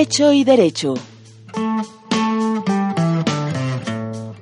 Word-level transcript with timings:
Hecho 0.00 0.32
y 0.32 0.44
Derecho. 0.44 0.94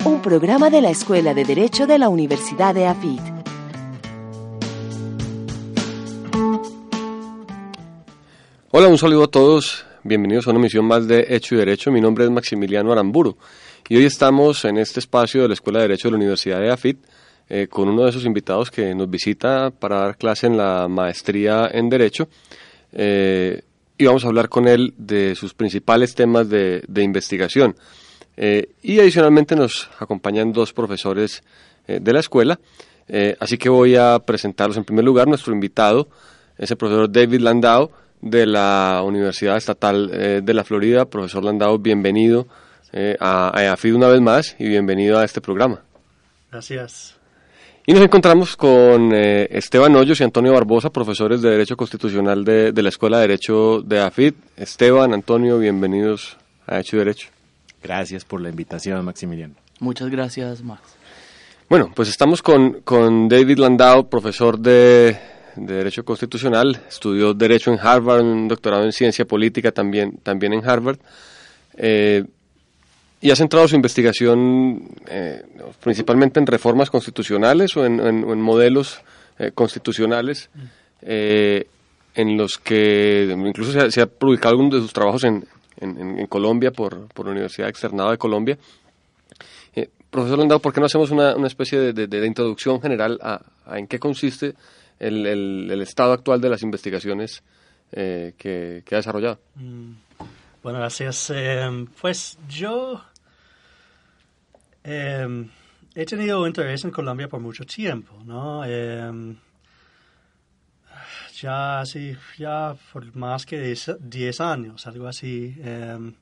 Un 0.05 0.21
programa 0.21 0.69
de 0.69 0.83
la 0.83 0.91
Escuela 0.91 1.33
de 1.33 1.45
Derecho 1.47 1.87
de 1.87 1.99
la 1.99 2.11
Universidad 2.11 2.75
de 2.75 2.87
AFIT. 2.87 3.23
Hola, 8.71 8.89
un 8.89 8.99
saludo 8.99 9.25
a 9.25 9.29
todos. 9.29 9.87
Bienvenidos 10.05 10.47
a 10.47 10.51
una 10.51 10.59
emisión 10.59 10.85
más 10.85 11.09
de 11.09 11.25
Hecho 11.27 11.55
y 11.55 11.59
Derecho. 11.59 11.91
Mi 11.91 12.03
nombre 12.03 12.25
es 12.25 12.31
Maximiliano 12.31 12.93
Aramburu 12.93 13.39
y 13.89 13.97
hoy 13.97 14.05
estamos 14.05 14.63
en 14.67 14.77
este 14.77 15.01
espacio 15.01 15.41
de 15.41 15.49
la 15.49 15.55
Escuela 15.55 15.79
de 15.79 15.89
Derecho 15.89 16.09
de 16.09 16.13
la 16.13 16.19
Universidad 16.19 16.61
de 16.61 16.71
AFIT 16.71 16.99
eh, 17.49 17.67
con 17.67 17.89
uno 17.89 18.05
de 18.05 18.11
esos 18.11 18.27
invitados 18.27 18.71
que 18.71 18.95
nos 18.95 19.09
visita 19.09 19.71
para 19.71 20.01
dar 20.01 20.19
clase 20.19 20.49
en 20.49 20.59
la 20.59 20.87
maestría 20.87 21.71
en 21.73 21.89
Derecho. 21.89 22.29
Eh, 22.93 23.63
y 23.99 24.07
vamos 24.07 24.25
a 24.25 24.29
hablar 24.29 24.49
con 24.49 24.69
él 24.69 24.95
de 24.97 25.35
sus 25.35 25.55
principales 25.55 26.15
temas 26.15 26.49
de, 26.49 26.83
investigación. 26.97 27.77
Eh, 28.37 28.69
y 28.83 29.01
adicionalmente 29.01 29.57
nos 29.57 29.89
acompañan 29.99 30.53
dos 30.53 30.73
profesores 30.73 31.43
de 31.87 32.13
la 32.13 32.19
escuela. 32.19 32.59
así 33.39 33.59
que 33.59 33.69
voy 33.69 33.95
a 33.95 34.19
presentarlos 34.19 34.77
en 34.77 34.85
primer 34.85 35.05
lugar. 35.05 35.29
Nuestro 35.29 35.53
invitado 35.53 36.09
es 36.59 36.71
el 36.71 36.77
profesor 36.77 37.11
David 37.11 37.41
Landau 37.41 37.91
de 38.21 38.45
la 38.45 39.03
Universidad 39.05 39.57
Estatal 39.57 40.43
de 40.45 40.55
la 40.55 40.65
Florida. 40.65 41.05
Profesor 41.05 41.45
Landau, 41.45 41.79
bienvenido 41.79 42.49
a, 43.21 43.57
a 43.57 43.73
AFID 43.73 43.95
una 43.95 44.09
vez 44.09 44.21
más 44.21 44.57
y 44.59 44.69
bienvenido 44.69 45.19
a 45.19 45.25
este 45.25 45.41
programa. 45.41 45.85
Gracias. 46.51 47.16
Y 47.89 47.93
nos 47.93 48.03
encontramos 48.03 48.57
con 48.57 49.15
eh, 49.15 49.47
Esteban 49.49 49.95
Hoyos 49.95 50.19
y 50.19 50.25
Antonio 50.25 50.53
Barbosa, 50.53 50.91
profesores 50.91 51.41
de 51.41 51.51
Derecho 51.51 51.77
Constitucional 51.77 52.45
de, 52.45 52.73
la 52.83 52.89
Escuela 52.89 53.19
de 53.19 53.29
Derecho 53.29 53.81
de 53.81 54.01
AFID. 54.01 54.35
Esteban, 54.57 55.15
Antonio, 55.15 55.61
bienvenidos 55.61 56.37
a 56.67 56.81
Hecho 56.81 56.97
y 56.97 56.99
Derecho. 56.99 57.29
Gracias 57.81 58.25
por 58.25 58.41
la 58.41 58.49
invitación, 58.49 59.05
Maximiliano. 59.05 59.55
Muchas 59.79 60.11
gracias, 60.11 60.65
Max. 60.65 60.83
Bueno, 61.71 61.93
pues 61.95 62.09
estamos 62.09 62.43
con, 62.43 62.81
con 62.81 63.29
David 63.29 63.59
Landau, 63.59 64.09
profesor 64.09 64.59
de, 64.59 65.17
Derecho 65.55 66.05
Constitucional, 66.05 66.81
estudió 66.89 67.35
Derecho 67.35 67.73
en 67.73 67.79
Harvard, 67.81 68.21
un 68.21 68.49
doctorado 68.49 68.83
en 68.83 68.91
Ciencia 68.91 69.27
Política 69.27 69.71
también, 69.71 70.19
también 70.25 70.55
en 70.55 70.69
Harvard. 70.69 70.99
Eh, 71.77 72.25
y 73.27 73.31
ha 73.33 73.35
centrado 73.35 73.67
su 73.67 73.75
investigación 73.75 74.89
eh, 75.09 75.43
principalmente 75.83 76.39
en 76.39 76.47
reformas 76.47 76.91
constitucionales 76.91 77.77
o 77.77 77.85
en, 77.85 78.41
modelos 78.41 79.01
eh, 79.41 79.51
constitucionales 79.53 80.49
eh, 81.03 81.67
en 82.15 82.37
los 82.37 82.57
que 82.57 83.25
incluso 83.37 83.91
se 83.91 84.01
ha, 84.01 84.07
publicado 84.07 84.53
algunos 84.53 84.75
de 84.75 84.81
sus 84.81 84.93
trabajos 84.93 85.25
en, 85.25 85.45
Colombia 86.29 86.71
por, 86.71 87.09
por 87.09 87.27
la 87.27 87.33
Universidad 87.33 87.69
Externada 87.69 88.13
de 88.13 88.19
Colombia. 88.19 88.57
profesor 90.09 90.39
Landau, 90.39 90.61
¿por 90.61 90.73
qué 90.73 90.79
no 90.79 90.87
hacemos 90.87 91.11
una, 91.11 91.35
especie 91.49 91.93
de, 91.93 92.27
introducción 92.27 92.81
general 92.81 93.19
a, 93.21 93.43
en 93.77 93.89
qué 93.89 93.99
consiste 93.99 94.55
el, 95.01 95.81
estado 95.83 96.13
actual 96.13 96.41
de 96.41 96.49
las 96.49 96.63
investigaciones 96.63 97.43
que, 97.91 98.85
ha 98.89 98.95
desarrollado? 98.95 99.41
Mm. 99.57 99.95
Bueno, 100.63 100.79
gracias. 100.79 101.33
pues 102.01 102.39
yo 102.49 103.03
Em, 104.89 105.51
he 105.97 106.05
tenido 106.07 106.47
interés 106.47 106.85
en 106.85 106.93
Colombia 106.93 107.29
por 107.29 107.41
mucho 107.41 107.65
tiempo, 107.65 108.23
¿no? 108.25 108.65
Em, 108.65 109.37
ya 111.41 111.81
así, 111.81 112.17
ya 112.39 112.77
por 112.93 113.15
más 113.17 113.45
que 113.45 113.75
10 114.01 114.41
años, 114.41 114.87
algo 114.87 115.09
así. 115.09 115.57
Em, 115.59 116.15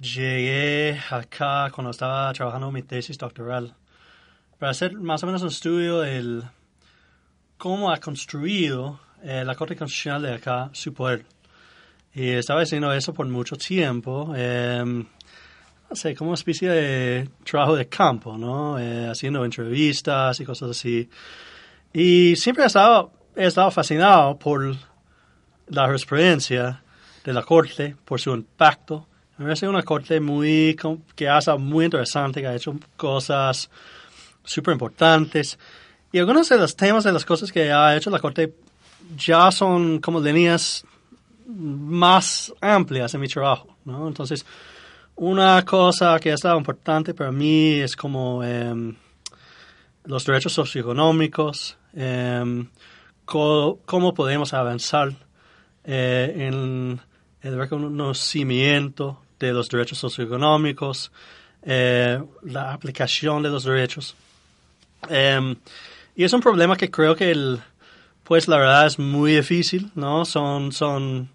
llegué 0.00 0.98
acá 1.10 1.70
cuando 1.70 1.90
estaba 1.90 2.32
trabajando 2.32 2.72
mi 2.72 2.82
tesis 2.82 3.18
doctoral 3.18 3.74
para 4.58 4.70
hacer 4.72 4.94
más 4.94 5.22
o 5.22 5.26
menos 5.26 5.42
un 5.42 5.48
estudio 5.48 6.00
de 6.00 6.42
cómo 7.58 7.92
ha 7.92 7.98
construido 7.98 9.00
eh, 9.22 9.44
la 9.44 9.54
Corte 9.54 9.76
Constitucional 9.76 10.22
de 10.22 10.34
acá 10.34 10.70
su 10.72 10.94
poder. 10.94 11.26
Y 12.14 12.30
estaba 12.30 12.62
haciendo 12.62 12.90
eso 12.92 13.12
por 13.12 13.28
mucho 13.28 13.56
tiempo 13.56 14.32
no 14.34 15.06
sé, 15.96 16.14
como 16.14 16.30
una 16.30 16.36
especie 16.36 16.68
de 16.68 17.28
trabajo 17.44 17.76
de 17.76 17.88
campo, 17.88 18.36
¿no? 18.38 18.78
Eh, 18.78 19.08
haciendo 19.08 19.44
entrevistas 19.44 20.38
y 20.40 20.44
cosas 20.44 20.70
así. 20.70 21.08
Y 21.92 22.36
siempre 22.36 22.64
he 22.64 22.66
estado, 22.66 23.12
he 23.36 23.46
estado 23.46 23.70
fascinado 23.70 24.38
por 24.38 24.76
la 25.68 25.86
jurisprudencia 25.86 26.82
de 27.24 27.32
la 27.32 27.42
Corte, 27.42 27.96
por 28.04 28.20
su 28.20 28.30
impacto. 28.30 29.06
Me 29.38 29.46
parece 29.46 29.68
una 29.68 29.82
Corte 29.82 30.20
muy, 30.20 30.76
que 31.14 31.28
hace 31.28 31.56
muy 31.56 31.86
interesante, 31.86 32.40
que 32.40 32.46
ha 32.46 32.54
hecho 32.54 32.74
cosas 32.96 33.70
súper 34.44 34.72
importantes. 34.72 35.58
Y 36.12 36.18
algunos 36.18 36.48
de 36.48 36.58
los 36.58 36.76
temas 36.76 37.04
de 37.04 37.12
las 37.12 37.24
cosas 37.24 37.52
que 37.52 37.72
ha 37.72 37.96
hecho 37.96 38.10
la 38.10 38.18
Corte 38.18 38.54
ya 39.16 39.50
son 39.50 40.00
como 40.00 40.20
líneas 40.20 40.84
más 41.46 42.52
amplias 42.60 43.14
en 43.14 43.20
mi 43.20 43.28
trabajo, 43.28 43.76
¿no? 43.84 44.06
Entonces, 44.06 44.44
una 45.20 45.62
cosa 45.66 46.18
que 46.18 46.30
ha 46.30 46.34
estado 46.34 46.56
importante 46.56 47.12
para 47.12 47.30
mí 47.30 47.74
es 47.74 47.94
como 47.94 48.42
em, 48.42 48.96
los 50.04 50.24
derechos 50.24 50.54
socioeconómicos, 50.54 51.76
em, 51.92 52.66
cómo, 53.26 54.14
podemos 54.14 54.54
avanzar 54.54 55.12
eh, 55.84 56.48
en 56.48 56.98
el 57.42 57.56
reconocimiento 57.58 59.20
de 59.38 59.52
los 59.52 59.68
derechos 59.68 59.98
socioeconómicos, 59.98 61.12
eh, 61.64 62.18
la 62.42 62.72
aplicación 62.72 63.42
de 63.42 63.50
los 63.50 63.64
derechos. 63.64 64.16
Em, 65.06 65.54
y 66.16 66.24
es 66.24 66.32
un 66.32 66.40
problema 66.40 66.78
que 66.78 66.90
creo 66.90 67.14
que 67.14 67.58
pues 68.24 68.48
la 68.48 68.56
verdad 68.56 68.86
es 68.86 68.98
muy 68.98 69.34
difícil, 69.36 69.90
¿no? 69.94 70.24
Son, 70.24 70.72
son, 70.72 71.28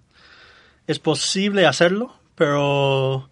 es 0.88 0.97
posible 0.97 1.68
hacerlo, 1.68 2.16
pero 2.34 3.29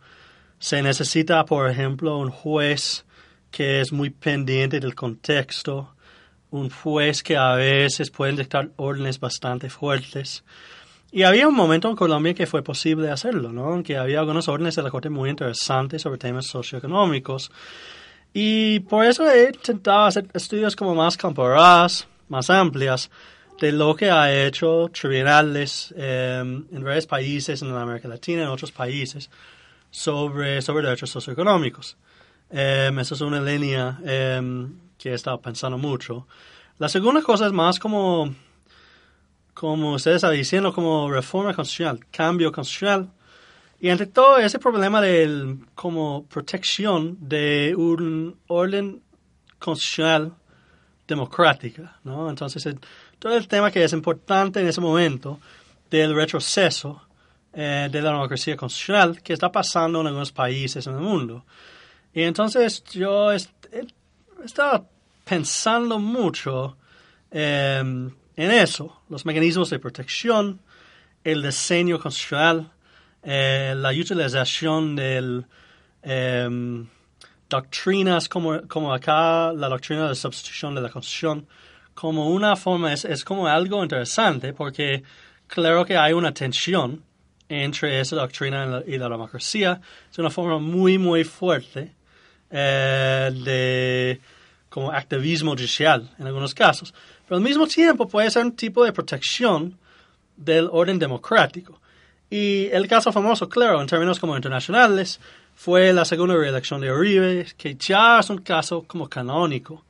se 0.64 0.82
necesita, 0.82 1.44
por 1.44 1.70
ejemplo, 1.70 2.18
un 2.18 2.30
juez 2.30 3.04
que 3.52 3.82
es 3.82 3.92
muy 3.92 4.12
pendiente 4.12 4.80
del 4.80 4.96
contexto, 4.96 5.94
un 6.52 6.70
juez 6.70 7.22
que 7.22 7.36
a 7.36 7.56
veces 7.56 8.10
puede 8.10 8.32
dictar 8.32 8.70
órdenes 8.78 9.20
bastante 9.20 9.70
fuertes. 9.70 10.46
Y 11.12 11.24
había 11.24 11.50
un 11.50 11.54
momento 11.54 11.90
en 11.90 11.98
Colombia 11.98 12.34
que 12.34 12.48
fue 12.48 12.64
posible 12.64 13.12
hacerlo, 13.12 13.52
¿no? 13.52 13.84
Que 13.84 13.98
había 13.98 14.22
algunas 14.22 14.48
órdenes 14.48 14.78
de 14.78 14.84
la 14.84 14.90
Corte 14.90 15.10
muy 15.10 15.32
interesantes 15.32 16.02
sobre 16.02 16.18
temas 16.18 16.46
socioeconómicos. 16.46 17.52
Y 18.32 18.80
por 18.80 19.04
eso 19.04 19.30
he 19.30 19.48
intentado 19.48 20.06
hacer 20.06 20.28
estudios 20.34 20.78
como 20.78 20.96
más 20.96 21.18
comparadas, 21.18 22.08
más 22.30 22.50
amplias, 22.50 23.12
de 23.60 23.74
lo 23.74 23.98
que 23.98 24.10
ha 24.10 24.34
hecho 24.34 24.90
tribunales 24.94 25.94
eh, 25.98 26.40
en 26.40 26.84
varios 26.86 27.06
países, 27.06 27.62
en 27.62 27.76
América 27.76 28.08
Latina, 28.08 28.44
en 28.44 28.48
otros 28.48 28.72
países, 28.72 29.30
sobre, 29.94 30.62
sobre 30.62 30.86
derechos 30.86 31.12
socioeconómicos. 31.12 31.96
Em, 32.50 33.00
esa 33.00 33.14
es 33.14 33.22
una 33.22 33.40
línea 33.40 34.00
em, 34.04 34.76
que 34.98 35.12
he 35.12 35.14
estado 35.14 35.40
pensando 35.40 35.78
mucho. 35.78 36.28
La 36.80 36.90
segunda 36.90 37.22
cosa 37.22 37.46
es 37.46 37.54
más 37.54 37.80
como, 37.80 38.34
como 39.54 39.94
ustedes 39.94 40.18
están 40.18 40.34
diciendo, 40.34 40.74
como 40.74 41.12
reforma 41.12 41.54
constitucional, 41.54 42.00
cambio 42.12 42.52
constitucional. 42.52 43.12
Y 43.80 43.90
entre 43.90 44.08
todo 44.08 44.40
ese 44.40 44.58
problema 44.58 45.00
de 45.00 45.58
como 45.76 46.26
protección 46.26 47.18
de 47.20 47.76
un 47.78 48.36
orden 48.48 49.02
constitucional 49.60 50.34
democrática, 51.08 52.00
¿no? 52.04 52.30
Entonces, 52.30 52.68
todo 53.20 53.36
el 53.36 53.48
tema 53.48 53.70
que 53.70 53.84
es 53.84 53.94
importante 53.94 54.60
en 54.60 54.68
ese 54.68 54.82
momento 54.82 55.40
del 55.92 56.16
retroceso 56.16 57.02
eh, 57.54 57.88
de 57.92 58.02
la 58.02 58.12
democracia 58.12 58.58
constitucional 58.58 59.22
que 59.22 59.34
está 59.34 59.52
pasando 59.52 60.02
en 60.02 60.08
algunos 60.08 60.32
países 60.32 60.88
en 60.88 60.96
el 60.96 61.02
mundo. 61.02 61.46
Y 62.14 62.24
entonces 62.24 62.84
yo 62.86 63.32
estaba 63.32 64.86
pensando 65.24 66.00
mucho 66.00 66.78
em, 67.32 68.10
en 68.36 68.52
eso, 68.52 69.02
los 69.10 69.26
mecanismos 69.26 69.70
de 69.70 69.80
protección, 69.80 70.60
el 71.24 71.44
diseño 71.44 72.00
constitucional, 72.00 72.72
eh, 73.22 73.74
la 73.78 73.90
utilización 73.90 74.96
de 74.96 75.44
em, 76.02 76.88
doctrinas 77.50 78.28
como, 78.28 78.68
como 78.68 78.92
acá, 78.92 79.54
la 79.54 79.70
doctrina 79.70 80.10
de 80.10 80.16
sustitución 80.16 80.74
de 80.74 80.82
la 80.82 80.90
Constitución, 80.90 81.48
como 81.94 82.30
una 82.30 82.56
forma, 82.56 82.92
es, 82.92 83.06
es 83.06 83.24
como 83.24 83.48
algo 83.48 83.84
interesante 83.84 84.54
porque 84.54 85.04
claro 85.48 85.86
que 85.86 85.96
hay 85.96 86.14
una 86.14 86.34
tensión 86.34 87.04
entre 87.54 88.00
esa 88.00 88.16
doctrina 88.16 88.82
y 88.86 88.98
la, 88.98 89.10
democracia. 89.10 89.80
Es 90.12 90.18
una 90.18 90.30
forma 90.30 90.60
muy, 90.60 90.98
muy 90.98 91.24
fuerte 91.24 91.94
eh, 92.50 93.32
de 93.46 94.22
como 94.70 94.92
activismo 94.92 95.52
judicial 95.52 96.10
en 96.18 96.26
algunos 96.26 96.54
casos. 96.56 96.94
Pero 97.28 97.38
al 97.38 97.44
mismo 97.44 97.68
tiempo 97.68 98.08
puede 98.08 98.32
ser 98.32 98.44
un 98.44 98.56
tipo 98.56 98.84
de 98.84 98.92
protección 98.92 99.78
del 100.36 100.68
orden 100.72 100.98
democrático. 100.98 101.80
Y 102.30 102.66
el 102.72 102.88
caso 102.88 103.12
famoso, 103.12 103.48
claro, 103.48 103.80
en 103.80 103.88
términos 103.88 104.20
como 104.20 104.36
internacionales, 104.36 105.20
fue 105.54 105.94
la 105.94 106.06
segunda 106.06 106.36
reelección 106.36 106.82
de 106.82 106.92
Uribe, 106.92 107.46
que 107.58 107.76
ya 107.76 108.20
es 108.20 108.30
un 108.30 108.40
caso 108.40 108.84
como 108.88 109.08
canónico 109.08 109.86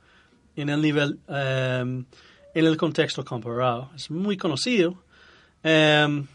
en 0.54 0.68
el 0.68 0.82
nivel, 0.82 1.18
em, 1.28 2.04
en 2.54 2.66
el 2.66 2.76
contexto 2.76 3.24
comparado. 3.24 3.90
Es 3.96 4.10
muy 4.10 4.36
conocido, 4.36 5.02
em, 5.62 6.26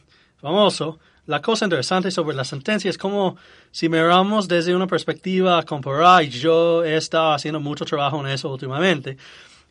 famoso. 0.42 1.00
La 1.30 1.44
cosa 1.44 1.66
interesante 1.66 2.10
sobre 2.10 2.36
la 2.36 2.44
sentencia 2.44 2.90
es 2.90 2.98
como 2.98 3.38
si 3.70 3.88
miramos 3.88 4.48
desde 4.48 4.76
una 4.76 4.88
perspectiva 4.88 5.62
comparada, 5.62 6.24
y 6.24 6.30
yo 6.32 6.84
he 6.84 6.98
estado 6.98 7.34
haciendo 7.34 7.60
mucho 7.60 7.86
trabajo 7.86 8.20
en 8.20 8.32
eso 8.32 8.52
últimamente, 8.52 9.16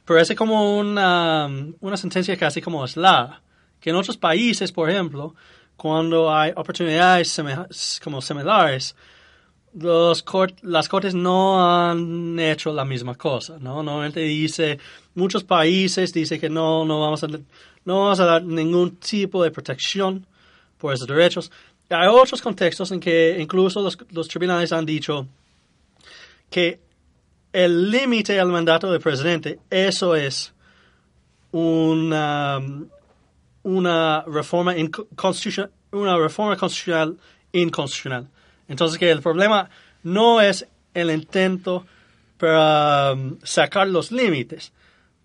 parece 0.05 0.37
como 0.37 0.79
una, 0.79 1.51
una 1.81 1.97
sentencia 1.97 2.37
casi 2.37 2.63
como 2.63 2.85
aislada, 2.85 3.43
que 3.81 3.91
en 3.91 3.97
otros 3.97 4.17
países, 4.17 4.71
por 4.71 4.89
ejemplo, 4.89 5.35
cuando 5.77 6.33
hay 6.33 6.53
oportunidades 6.55 7.43
como 8.05 8.23
similares, 8.23 8.95
los 9.75 10.25
las 10.63 10.89
cortes 10.89 11.13
no 11.13 11.61
han 11.61 12.39
hecho 12.39 12.73
la 12.73 12.85
misma 12.85 13.17
cosa, 13.17 13.59
¿no? 13.59 13.83
Normalmente 13.83 14.21
dice, 14.21 14.79
muchos 15.17 15.43
países 15.43 16.13
dicen 16.13 16.39
que 16.39 16.51
no, 16.51 16.85
no 16.85 17.01
vamos 17.01 17.25
a, 17.25 17.27
no 17.27 18.03
vamos 18.03 18.21
a 18.21 18.27
dar 18.27 18.45
ningún 18.45 18.95
tipo 18.99 19.43
de 19.43 19.51
protección 19.51 20.25
por 20.79 20.95
esos 20.95 21.07
derechos. 21.07 21.51
Hay 21.91 22.09
otros 22.09 22.41
contextos 22.41 22.91
en 22.93 23.01
que 23.01 23.37
incluso 23.39 23.83
los, 23.83 24.29
tribunales 24.29 24.73
han 24.73 24.87
dicho 24.87 25.27
que 26.51 26.81
el 27.53 27.91
límite 27.91 28.39
al 28.39 28.49
mandato 28.49 28.91
del 28.91 29.01
presidente, 29.01 29.59
eso 29.71 30.15
es 30.15 30.53
una, 31.51 32.61
una 33.63 34.23
reforma, 34.27 34.75
una 35.93 36.17
reforma 36.17 36.57
constitucional 36.57 37.17
inconstitucional. 37.53 38.29
Entonces 38.69 38.99
que 38.99 39.11
el 39.11 39.23
problema 39.23 39.69
no 40.03 40.41
es 40.41 40.67
el 40.95 41.11
intento 41.11 41.87
para 42.37 43.13
um, 43.13 43.39
sacar 43.43 43.89
los 43.89 44.13
límites, 44.13 44.73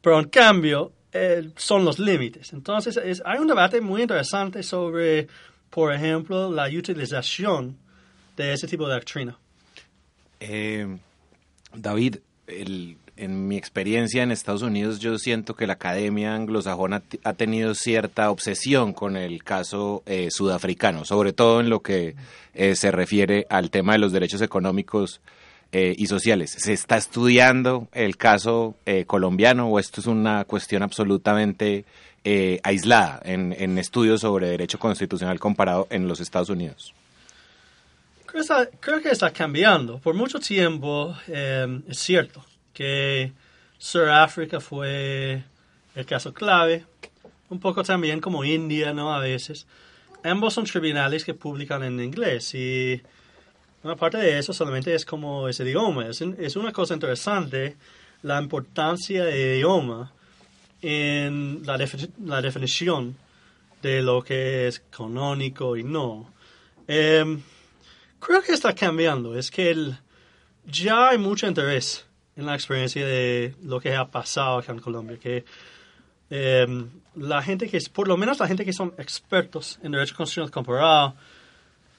pero 0.01 0.19
en 0.19 0.29
cambio 0.29 0.91
eh, 1.13 1.49
son 1.55 1.85
los 1.85 1.99
límites. 1.99 2.53
Entonces 2.53 3.21
hay 3.25 3.39
un 3.39 3.47
debate 3.47 3.81
muy 3.81 4.01
interesante 4.01 4.63
sobre, 4.63 5.27
por 5.69 5.93
ejemplo, 5.93 6.51
la 6.51 6.67
utilización 6.67 7.77
de 8.35 8.53
ese 8.53 8.67
tipo 8.67 8.87
de 8.87 8.93
doctrina. 8.95 9.37
Eh, 10.39 10.97
David, 11.73 12.17
en 13.15 13.47
mi 13.47 13.57
experiencia 13.57 14.23
en 14.23 14.31
Estados 14.31 14.61
Unidos, 14.61 14.99
yo 14.99 15.17
siento 15.17 15.55
que 15.55 15.67
la 15.67 15.73
academia 15.73 16.35
anglosajona 16.35 17.03
ha 17.23 17.33
tenido 17.33 17.75
cierta 17.75 18.31
obsesión 18.31 18.93
con 18.93 19.17
el 19.17 19.43
caso 19.43 20.03
eh, 20.05 20.29
sudafricano, 20.31 21.05
sobre 21.05 21.33
todo 21.33 21.59
en 21.59 21.69
lo 21.69 21.81
que 21.81 22.15
eh, 22.53 22.75
se 22.75 22.91
refiere 22.91 23.45
al 23.49 23.69
tema 23.69 23.93
de 23.93 23.99
los 23.99 24.11
derechos 24.11 24.41
económicos 24.41 25.21
eh, 25.73 25.93
y 25.97 26.07
sociales. 26.07 26.55
¿Se 26.57 26.71
está 26.71 26.95
estudiando 26.95 27.87
el 27.91 28.15
caso 28.15 28.75
colombiano 29.07 29.67
o 29.67 29.79
esto 29.79 29.99
es 29.99 30.07
una 30.07 30.45
cuestión 30.45 30.83
absolutamente 30.83 31.85
aislada 32.63 33.21
en, 33.25 33.53
en, 33.57 33.77
estudios 33.77 34.21
sobre 34.21 34.47
derecho 34.47 34.79
constitucional 34.79 35.39
comparado 35.39 35.87
en 35.89 36.07
los 36.07 36.21
Estados 36.21 36.49
Unidos? 36.49 36.93
Creo, 38.25 38.43
creo 38.79 39.01
que 39.01 39.09
está 39.09 39.31
cambiando. 39.31 39.99
Por 39.99 40.15
mucho 40.15 40.39
tiempo 40.39 41.15
es 41.27 41.99
cierto 41.99 42.45
que 42.73 43.33
Sudáfrica 43.77 44.61
fue 44.61 45.43
el 45.95 46.05
caso 46.05 46.33
clave, 46.33 46.85
un 47.49 47.59
poco 47.59 47.83
también 47.83 48.19
como 48.19 48.43
India, 48.43 48.93
¿no? 48.93 49.13
A 49.13 49.19
veces. 49.19 49.67
Ambos 50.23 50.53
son 50.53 50.63
tribunales 50.63 51.25
que 51.25 51.33
publican 51.33 51.83
en 51.83 51.99
inglés 51.99 52.53
y 52.55 53.01
una 53.83 53.95
parte 53.95 54.17
de 54.17 54.39
eso 54.39 54.53
solamente 54.53 54.93
es 54.95 55.05
como 55.05 55.47
ese 55.49 55.63
idioma. 55.63 56.07
Es, 56.07 56.55
una 56.55 56.71
cosa 56.71 56.93
interesante 56.93 57.75
la 58.21 58.41
importancia 58.41 59.25
del 59.25 59.57
idioma 59.57 60.11
en 60.81 61.61
la, 61.65 61.77
la, 62.25 62.41
definición 62.41 63.15
de 63.81 64.01
lo 64.01 64.23
que 64.23 64.67
es 64.67 64.81
canónico 64.89 65.75
y 65.75 65.83
no. 65.83 66.31
Em, 66.87 67.41
creo 68.19 68.41
que 68.41 68.53
está 68.53 68.73
cambiando. 68.73 69.37
Es 69.37 69.51
que 69.51 69.93
ya 70.65 71.09
hay 71.09 71.17
mucho 71.17 71.47
interés 71.47 72.05
en 72.35 72.45
la 72.45 72.55
experiencia 72.55 73.05
de 73.05 73.53
lo 73.63 73.79
que 73.79 73.95
ha 73.95 74.09
pasado 74.09 74.59
acá 74.59 74.71
en 74.71 74.79
Colombia, 74.79 75.17
que 75.17 75.43
em, 76.29 76.89
la 77.15 77.41
gente 77.41 77.69
que, 77.69 77.79
por 77.91 78.07
lo 78.07 78.17
menos 78.17 78.39
la 78.39 78.47
gente 78.47 78.65
que 78.65 78.73
son 78.73 78.93
expertos 78.97 79.79
en 79.83 79.91
derecho 79.91 80.15
constitucional 80.15 80.51
comparado, 80.51 81.15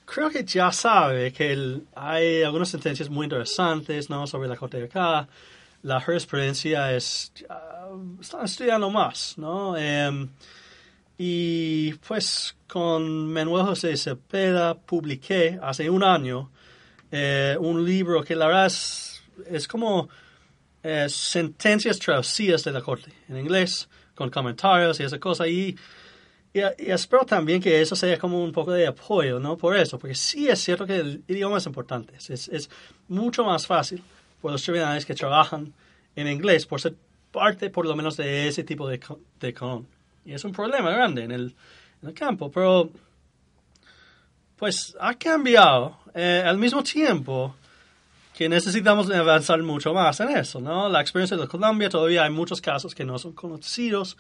creo 0.05 0.31
que 0.31 0.45
ya 0.45 0.71
sabe 0.73 1.33
que 1.33 1.81
hay 1.95 2.43
algunas 2.43 2.69
sentencias 2.69 3.09
muy 3.09 3.25
interesantes 3.25 4.11
¿no? 4.11 4.27
sobre 4.27 4.49
la 4.49 4.57
Corte 4.57 4.79
de 4.79 4.85
acá. 4.85 5.29
La 5.83 6.01
jurisprudencia 6.01 6.93
es, 6.95 7.33
están 8.21 8.45
estudiando 8.45 8.89
más, 8.91 9.37
¿no? 9.37 9.77
Em, 9.77 10.29
y 11.19 11.93
pues 11.95 12.57
con 12.67 13.33
Manuel 13.33 13.67
José 13.67 13.97
Cepeda 13.97 14.75
publiqué 14.75 15.59
hace 15.63 15.89
un 15.91 16.03
año 16.03 16.51
eh, 17.13 17.57
un 17.61 17.85
libro 17.85 18.25
que 18.25 18.35
la 18.35 18.47
verdad 18.47 18.67
es, 18.67 19.23
es 19.47 19.69
como 19.69 20.09
eh, 20.83 21.07
sentencias 21.09 21.99
traducidas 21.99 22.65
de 22.65 22.73
la 22.73 22.81
corte 22.81 23.13
en 23.29 23.39
inglés, 23.39 23.89
con 24.15 24.31
comentarios 24.31 24.99
y 25.01 25.05
esa 25.05 25.19
cosa. 25.19 25.47
Y, 25.47 25.77
y, 26.55 26.61
espero 26.91 27.27
también 27.27 27.61
que 27.61 27.81
eso 27.81 27.97
sea 27.97 28.17
como 28.19 28.43
un 28.43 28.53
poco 28.53 28.71
de 28.73 28.87
apoyo, 28.87 29.41
¿no? 29.41 29.59
Por 29.59 29.77
eso, 29.77 29.99
porque 29.99 30.15
sí 30.15 30.49
es 30.49 30.61
cierto 30.61 30.87
que 30.87 30.97
el 30.97 31.25
idioma 31.27 31.59
es 31.59 31.67
importante. 31.67 32.15
Es, 32.17 32.49
es 32.49 32.71
mucho 33.09 33.45
más 33.45 33.67
fácil 33.67 34.03
por 34.41 34.53
los 34.53 34.63
tribunales 34.63 35.05
que 35.05 35.15
trabajan 35.15 35.73
en 36.15 36.29
inglés 36.29 36.65
por 36.65 36.81
ser 36.81 36.95
parte, 37.33 37.71
por 37.71 37.87
lo 37.87 37.97
menos, 37.97 38.17
de 38.17 38.47
ese 38.47 38.63
tipo 38.63 38.89
de, 38.89 39.01
de 39.41 39.55
Y 40.25 40.33
es 40.33 40.45
un 40.45 40.53
problema 40.53 40.91
grande 40.91 41.25
en 41.25 41.33
el, 41.33 41.55
en 42.03 42.09
el 42.09 42.15
campo, 42.15 42.51
pero 42.51 42.91
pues 44.57 44.97
ha 45.01 45.15
cambiado. 45.15 45.99
Eh, 46.15 46.45
al 46.47 46.59
mismo 46.59 46.85
tiempo, 46.85 47.57
que 48.33 48.49
necesitamos 48.49 49.11
avanzar 49.11 49.61
mucho 49.63 49.93
más 49.93 50.21
en 50.21 50.29
eso, 50.37 50.61
¿no? 50.61 50.89
La 50.89 51.01
experiencia 51.01 51.37
de 51.37 51.49
Colombia, 51.49 51.89
todavía 51.89 52.23
hay 52.23 52.31
muchos 52.31 52.61
casos 52.61 52.95
que 52.95 53.05
no 53.05 53.19
son 53.19 53.33
conocidos. 53.33 54.17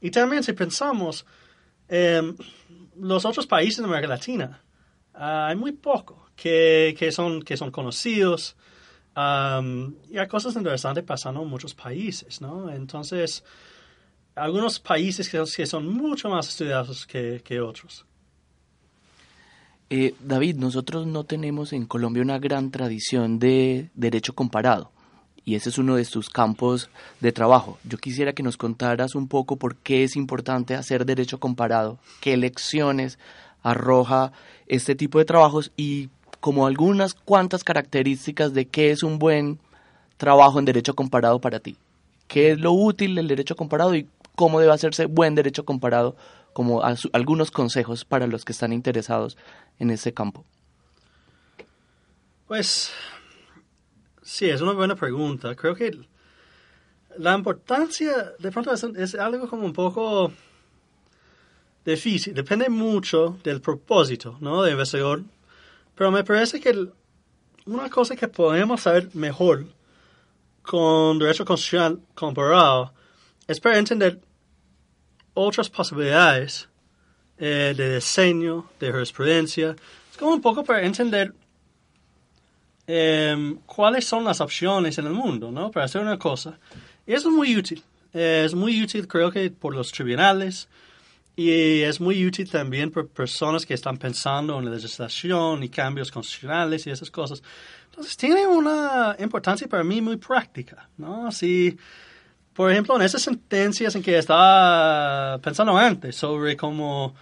Y 0.00 0.12
también 0.12 0.44
si 0.44 0.52
pensamos 0.52 1.26
en 1.88 2.36
los 2.96 3.24
otros 3.24 3.46
países 3.46 3.78
de 3.78 3.84
América 3.84 4.08
Latina, 4.08 4.62
ah, 5.14 5.48
hay 5.48 5.56
muy 5.56 5.72
poco 5.72 6.28
que, 6.36 6.94
que, 6.98 7.12
son, 7.12 7.42
que 7.42 7.56
son 7.56 7.70
conocidos. 7.70 8.56
y 9.16 10.18
hay 10.18 10.28
cosas 10.28 10.56
interesantes 10.56 11.04
pasando 11.04 11.42
en 11.42 11.48
muchos 11.48 11.74
países, 11.74 12.40
¿no? 12.40 12.70
Entonces, 12.70 13.44
algunos 14.34 14.80
países 14.80 15.28
que, 15.28 15.42
que 15.56 15.66
son 15.66 15.86
mucho 15.88 16.28
más 16.28 16.48
estudiados 16.48 17.06
que, 17.06 17.40
que 17.44 17.60
otros. 17.60 18.04
Eh, 19.90 20.14
David, 20.18 20.56
nosotros 20.56 21.06
no 21.06 21.24
tenemos 21.24 21.72
en 21.72 21.86
Colombia 21.86 22.22
una 22.22 22.38
gran 22.38 22.70
tradición 22.70 23.38
de 23.38 23.90
derecho 23.94 24.34
comparado 24.34 24.93
y 25.44 25.54
ese 25.54 25.68
es 25.68 25.78
uno 25.78 25.96
de 25.96 26.04
tus 26.04 26.30
campos 26.30 26.90
de 27.20 27.32
trabajo. 27.32 27.78
Yo 27.84 27.98
quisiera 27.98 28.32
que 28.32 28.42
nos 28.42 28.56
contaras 28.56 29.14
un 29.14 29.28
poco 29.28 29.56
por 29.56 29.76
qué 29.76 30.04
es 30.04 30.16
importante 30.16 30.74
hacer 30.74 31.04
derecho 31.04 31.38
comparado, 31.38 31.98
qué 32.20 32.36
lecciones 32.36 33.18
arroja 33.62 34.32
este 34.66 34.94
tipo 34.94 35.18
de 35.18 35.24
trabajos 35.24 35.72
y 35.76 36.08
como 36.40 36.66
algunas 36.66 37.14
cuantas 37.14 37.64
características 37.64 38.52
de 38.54 38.66
qué 38.66 38.90
es 38.90 39.02
un 39.02 39.18
buen 39.18 39.58
trabajo 40.16 40.58
en 40.58 40.64
derecho 40.64 40.94
comparado 40.94 41.40
para 41.40 41.60
ti. 41.60 41.76
¿Qué 42.28 42.52
es 42.52 42.58
lo 42.58 42.72
útil 42.72 43.14
del 43.14 43.28
derecho 43.28 43.56
comparado 43.56 43.94
y 43.94 44.08
cómo 44.34 44.60
debe 44.60 44.72
hacerse 44.72 45.06
buen 45.06 45.34
derecho 45.34 45.64
comparado 45.64 46.16
como 46.52 46.82
algunos 46.82 47.50
consejos 47.50 48.04
para 48.04 48.26
los 48.26 48.44
que 48.44 48.52
están 48.52 48.72
interesados 48.72 49.36
en 49.78 49.90
ese 49.90 50.12
campo? 50.14 50.44
Pues 52.46 52.90
sí, 54.24 54.48
es 54.48 54.60
una 54.60 54.72
buena 54.72 54.96
pregunta. 54.96 55.54
Creo 55.54 55.74
que 55.74 55.96
la 57.18 57.34
importancia, 57.34 58.32
de 58.38 58.50
pronto 58.50 58.72
es, 58.72 58.82
es 58.82 59.14
algo 59.14 59.48
como 59.48 59.64
un 59.64 59.72
poco 59.72 60.32
difícil, 61.84 62.34
depende 62.34 62.68
mucho 62.68 63.38
del 63.44 63.60
propósito, 63.60 64.36
¿no? 64.40 64.62
De 64.62 64.72
investigador. 64.72 65.22
Pero 65.94 66.10
me 66.10 66.24
parece 66.24 66.60
que 66.60 66.70
el, 66.70 66.92
una 67.66 67.88
cosa 67.88 68.16
que 68.16 68.28
podemos 68.28 68.80
saber 68.80 69.10
mejor 69.14 69.66
con 70.62 71.18
derecho 71.18 71.44
constitucional 71.44 72.00
comparado 72.14 72.92
es 73.46 73.60
para 73.60 73.78
entender 73.78 74.18
otras 75.34 75.68
posibilidades 75.68 76.68
eh, 77.38 77.74
de 77.76 77.96
diseño, 77.96 78.70
de 78.80 78.92
jurisprudencia. 78.92 79.76
Es 80.10 80.16
como 80.16 80.32
un 80.32 80.40
poco 80.40 80.64
para 80.64 80.82
entender 80.84 81.34
eh, 82.86 83.56
cuáles 83.66 84.04
son 84.04 84.24
las 84.24 84.40
opciones 84.40 84.98
en 84.98 85.06
el 85.06 85.12
mundo, 85.12 85.50
¿no? 85.50 85.70
Para 85.70 85.86
hacer 85.86 86.02
una 86.02 86.18
cosa. 86.18 86.58
Y 87.06 87.12
eso 87.12 87.28
es 87.28 87.34
muy 87.34 87.56
útil. 87.56 87.82
Eh, 88.12 88.42
es 88.44 88.54
muy 88.54 88.82
útil, 88.82 89.08
creo 89.08 89.30
que, 89.30 89.50
por 89.50 89.74
los 89.74 89.90
tribunales. 89.90 90.68
Y 91.36 91.80
es 91.80 92.00
muy 92.00 92.24
útil 92.24 92.48
también 92.48 92.90
por 92.90 93.08
personas 93.08 93.66
que 93.66 93.74
están 93.74 93.96
pensando 93.96 94.56
en 94.58 94.66
la 94.66 94.70
legislación 94.70 95.64
y 95.64 95.68
cambios 95.68 96.12
constitucionales 96.12 96.86
y 96.86 96.90
esas 96.90 97.10
cosas. 97.10 97.42
Entonces, 97.86 98.16
tiene 98.16 98.46
una 98.46 99.16
importancia 99.18 99.66
para 99.66 99.82
mí 99.82 100.00
muy 100.00 100.16
práctica, 100.16 100.88
¿no? 100.96 101.32
Si, 101.32 101.76
por 102.52 102.70
ejemplo, 102.70 102.94
en 102.96 103.02
esas 103.02 103.22
sentencias 103.22 103.96
en 103.96 104.02
que 104.02 104.16
estaba 104.16 105.38
pensando 105.38 105.76
antes 105.76 106.14
sobre 106.14 106.56
cómo 106.56 107.14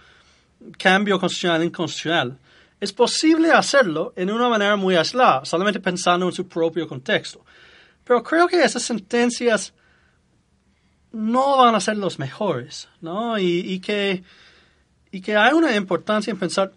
cambio 0.77 1.19
constitucional 1.19 1.61
e 1.63 1.65
inconstitucional, 1.65 2.37
es 2.83 2.91
posible 2.91 3.49
hacerlo 3.49 4.11
en 4.17 4.29
una 4.29 4.49
manera 4.49 4.75
muy 4.75 4.97
aislada, 4.97 5.45
solamente 5.45 5.79
pensando 5.79 6.25
en 6.25 6.33
su 6.33 6.49
propio 6.49 6.85
contexto. 6.85 7.45
Pero 8.03 8.21
creo 8.21 8.45
que 8.45 8.61
esas 8.61 8.83
sentencias 8.83 9.73
no 11.13 11.59
van 11.59 11.75
a 11.75 11.79
ser 11.79 11.95
los 11.95 12.19
mejores, 12.19 12.89
¿no? 12.99 13.39
Y, 13.39 13.79
que, 13.79 14.21
que 15.23 15.37
hay 15.37 15.53
una 15.53 15.73
importancia 15.73 16.31
en 16.31 16.37
pensar 16.37 16.73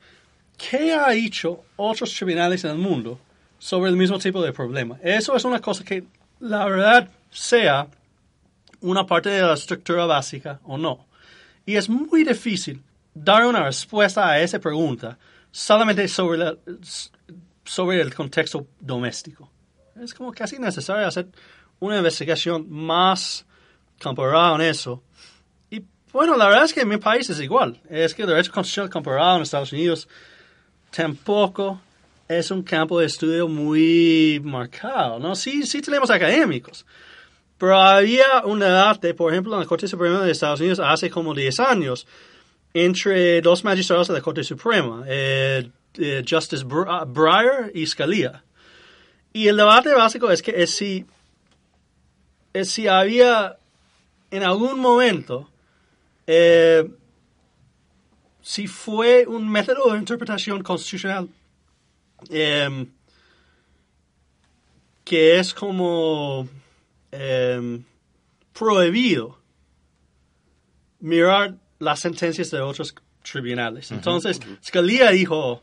qué 0.56 0.94
ha 0.94 1.12
hecho 1.12 1.64
otros 1.74 2.14
tribunales 2.14 2.62
en 2.62 2.70
el 2.70 2.78
mundo 2.78 3.18
sobre 3.58 3.90
el 3.90 3.96
mismo 3.96 4.20
tipo 4.20 4.40
de 4.40 4.52
problema. 4.52 5.00
Eso 5.02 5.34
es 5.34 5.44
una 5.44 5.60
cosa 5.60 5.82
que, 5.82 6.04
la 6.38 6.66
verdad, 6.66 7.10
sea 7.30 7.88
una 8.80 9.04
parte 9.04 9.30
de 9.30 9.42
la 9.42 9.54
estructura 9.54 10.06
básica 10.06 10.60
o 10.62 10.78
no. 10.78 11.04
Y 11.64 11.74
es 11.74 11.88
muy 11.88 12.22
difícil 12.22 12.80
dar 13.12 13.44
una 13.44 13.64
respuesta 13.64 14.28
a 14.28 14.38
esa 14.38 14.60
pregunta 14.60 15.18
solamente 15.56 16.06
sobre, 16.06 16.58
sobre 17.64 18.02
el 18.02 18.14
contexto 18.14 18.66
doméstico. 18.78 19.50
Es 20.02 20.12
como 20.12 20.30
casi 20.30 20.58
necesario 20.58 21.06
hacer 21.06 21.28
una 21.80 21.96
investigación 21.96 22.66
más 22.68 23.46
comparada 23.98 24.54
en 24.56 24.60
eso. 24.60 25.02
Y 25.70 25.82
bueno, 26.12 26.36
la 26.36 26.48
verdad 26.48 26.64
es 26.64 26.74
que 26.74 26.82
en 26.82 26.88
mi 26.88 26.98
país 26.98 27.30
es 27.30 27.40
igual. 27.40 27.80
Es 27.88 28.14
que 28.14 28.22
el 28.22 28.28
derecho 28.28 28.52
constitucional 28.52 28.90
comparado 28.90 29.36
en 29.36 29.42
Estados 29.42 29.72
Unidos 29.72 30.06
tampoco 30.90 31.80
es 32.28 32.50
un 32.50 32.62
campo 32.62 33.00
de 33.00 33.06
estudio 33.06 33.48
muy 33.48 34.38
marcado, 34.44 35.18
¿no? 35.18 35.34
Sí, 35.34 35.64
sí 35.64 35.80
tenemos 35.80 36.10
académicos, 36.10 36.84
pero 37.56 37.80
había 37.80 38.44
un 38.44 38.58
debate, 38.58 39.14
por 39.14 39.32
ejemplo, 39.32 39.54
en 39.54 39.60
la 39.60 39.66
Corte 39.66 39.88
Suprema 39.88 40.20
de 40.20 40.32
Estados 40.32 40.60
Unidos 40.60 40.80
hace 40.80 41.08
como 41.08 41.32
10 41.32 41.60
años, 41.60 42.06
entre 42.84 43.40
dos 43.40 43.64
magistrados 43.64 44.08
de 44.08 44.14
la 44.14 44.20
Corte 44.20 44.44
Suprema, 44.44 45.04
eh, 45.06 45.70
eh, 45.94 46.24
Justice 46.28 46.64
Breyer 46.64 47.72
y 47.74 47.86
Scalia. 47.86 48.44
Y 49.32 49.48
el 49.48 49.56
debate 49.56 49.94
básico 49.94 50.30
es 50.30 50.42
que 50.42 50.62
es 50.62 50.70
si, 50.70 51.06
es 52.52 52.70
si 52.70 52.88
había 52.88 53.58
en 54.30 54.42
algún 54.42 54.80
momento, 54.80 55.50
eh, 56.26 56.88
si 58.42 58.66
fue 58.66 59.26
un 59.26 59.48
método 59.48 59.92
de 59.92 59.98
interpretación 59.98 60.62
constitucional 60.62 61.28
Em, 62.30 62.90
que 65.04 65.38
es 65.38 65.54
como 65.54 66.48
em, 67.12 67.84
prohibido 68.52 69.38
mirar 71.00 71.56
las 71.78 72.00
sentencias 72.00 72.50
de 72.50 72.60
otros 72.60 72.94
tribunales. 73.22 73.90
Entonces, 73.90 74.40
Scalia 74.64 75.10
dijo, 75.10 75.62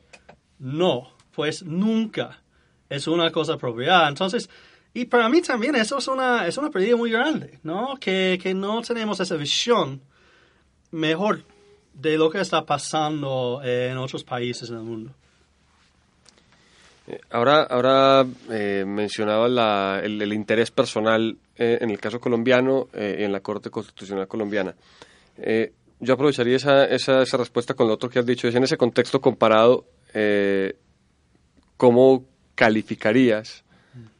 no, 0.60 1.12
pues 1.34 1.64
nunca 1.64 2.42
es 2.90 3.08
una 3.08 3.32
cosa 3.32 3.54
apropiada. 3.54 4.08
Entonces, 4.08 4.50
y 4.94 5.06
para 5.06 5.28
mí 5.30 5.42
también 5.42 5.76
eso 5.76 5.98
es 5.98 6.08
una, 6.08 6.48
es 6.48 6.58
una 6.58 6.70
pérdida 6.70 6.96
muy 6.96 7.12
grande, 7.12 7.60
¿no? 7.64 7.98
Que, 8.00 8.40
que 8.42 8.54
no 8.54 8.82
tenemos 8.82 9.20
esa 9.20 9.36
visión 9.36 10.02
mejor 10.92 11.44
de 11.94 12.18
lo 12.18 12.30
que 12.30 12.40
está 12.40 12.66
pasando 12.66 13.62
en 13.64 13.98
otros 13.98 14.24
países 14.24 14.70
en 14.70 14.78
el 14.78 14.84
mundo. 14.84 15.12
Eh, 17.08 17.20
ahora, 17.32 17.64
ahora 17.64 18.26
eh, 18.50 18.86
mencionaba 18.88 20.00
el, 20.00 20.34
interés 20.34 20.72
personal 20.72 21.38
eh, 21.58 21.80
en 21.82 21.90
el 21.90 22.00
caso 22.00 22.20
colombiano 22.20 22.88
y 22.94 23.24
en 23.24 23.32
la 23.32 23.42
Corte 23.42 23.70
Constitucional 23.70 24.28
colombiana. 24.28 24.74
Yo 26.04 26.14
aprovecharía 26.14 26.56
esa, 26.56 26.86
esa, 26.86 27.22
esa, 27.22 27.38
respuesta 27.38 27.74
con 27.74 27.88
lo 27.88 27.94
otro 27.94 28.10
que 28.10 28.20
has 28.20 28.26
dicho. 28.26 28.48
Es 28.48 28.56
en 28.56 28.64
ese 28.64 28.78
contexto 28.78 29.22
comparado, 29.22 29.86
¿cómo 31.78 32.26
calificarías 32.56 33.64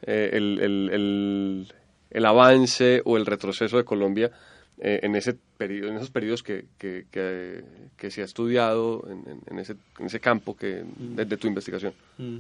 el, 0.02 0.60
el, 0.60 1.68
el, 2.10 2.26
avance 2.26 3.02
o 3.06 3.18
el 3.18 3.26
retroceso 3.26 3.78
de 3.78 3.84
Colombia 3.84 4.32
en, 4.78 5.16
ese 5.16 5.36
periodo, 5.58 5.90
en 5.90 5.98
esos 5.98 6.10
periodos 6.10 6.42
que, 6.44 6.66
que, 6.78 7.06
que, 7.12 8.12
se 8.12 8.22
ha 8.22 8.26
estudiado 8.26 9.06
en, 9.08 9.42
en, 9.50 9.60
ese, 9.60 9.76
en 10.00 10.06
ese 10.08 10.20
campo 10.20 10.56
que, 10.58 10.84
de, 10.84 11.38
tu 11.38 11.48
investigación? 11.48 11.94
Mm 12.18 12.40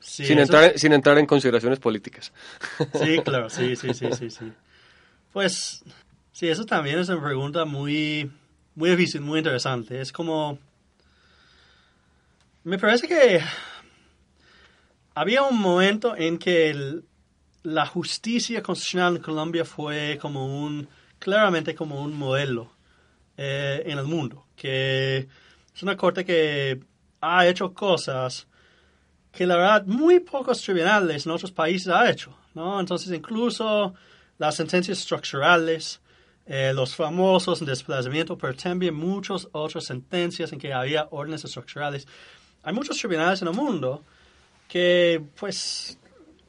sin, 0.00 0.38
entrar, 0.38 0.78
sin 0.78 0.92
entrar 0.92 1.18
en 1.18 1.26
consideraciones 1.26 1.78
políticas. 1.78 2.32
Sí, 2.94 3.20
claro, 3.24 3.48
sí, 3.50 3.76
sí, 3.76 3.94
sí, 3.94 4.08
sí, 4.12 4.30
sí. 4.30 4.52
Pues, 5.32 5.84
sí, 6.40 6.48
eso 6.48 6.64
también 6.64 6.98
es 6.98 7.10
una 7.10 7.22
pregunta 7.22 7.66
muy, 7.66 8.30
muy 8.74 8.88
difícil, 8.88 9.20
muy 9.20 9.40
interesante. 9.40 10.00
Es 10.00 10.10
como, 10.10 10.58
me 12.64 12.78
parece 12.78 13.06
que 13.06 13.42
había 15.14 15.42
un 15.42 15.58
momento 15.60 16.16
en 16.16 16.38
que 16.38 17.02
la 17.62 17.84
justicia 17.84 18.62
constitucional 18.62 19.16
en 19.16 19.22
Colombia 19.22 19.66
fue 19.66 20.18
como 20.18 20.64
un, 20.64 20.88
claramente 21.18 21.74
como 21.74 22.00
un 22.00 22.16
modelo 22.16 22.72
eh, 23.36 23.82
en 23.84 23.98
el 23.98 24.06
mundo, 24.06 24.46
que 24.56 25.28
es 25.74 25.82
una 25.82 25.94
corte 25.94 26.24
que 26.24 26.80
ha 27.20 27.46
hecho 27.46 27.74
cosas 27.74 28.46
que 29.30 29.44
la 29.44 29.56
verdad 29.56 29.84
muy 29.84 30.20
pocos 30.20 30.62
tribunales 30.62 31.26
en 31.26 31.32
otros 31.32 31.52
países 31.52 31.88
ha 31.88 32.08
hecho, 32.08 32.34
¿no? 32.54 32.80
Entonces 32.80 33.12
incluso 33.12 33.92
las 34.38 34.56
sentencias 34.56 35.00
estructurales, 35.00 36.00
eh, 36.46 36.72
los 36.74 36.94
famosos 36.96 37.64
desplazamiento, 37.64 38.36
pero 38.36 38.54
también 38.54 38.94
muchas 38.94 39.48
otras 39.52 39.84
sentencias 39.84 40.52
en 40.52 40.58
que 40.58 40.72
había 40.72 41.08
órdenes 41.10 41.44
estructurales. 41.44 42.06
Hay 42.62 42.72
muchos 42.72 42.98
tribunales 42.98 43.40
en 43.42 43.48
el 43.48 43.54
mundo 43.54 44.04
que 44.68 45.22
pues 45.38 45.98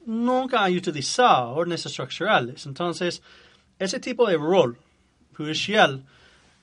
nunca 0.06 0.64
han 0.64 0.76
utilizado 0.76 1.52
órdenes 1.52 1.86
estructurales. 1.86 2.66
Entonces, 2.66 3.22
ese 3.80 4.00
tipo 4.00 4.28
de 4.28 4.38
rol 4.38 4.78
judicial 5.36 6.06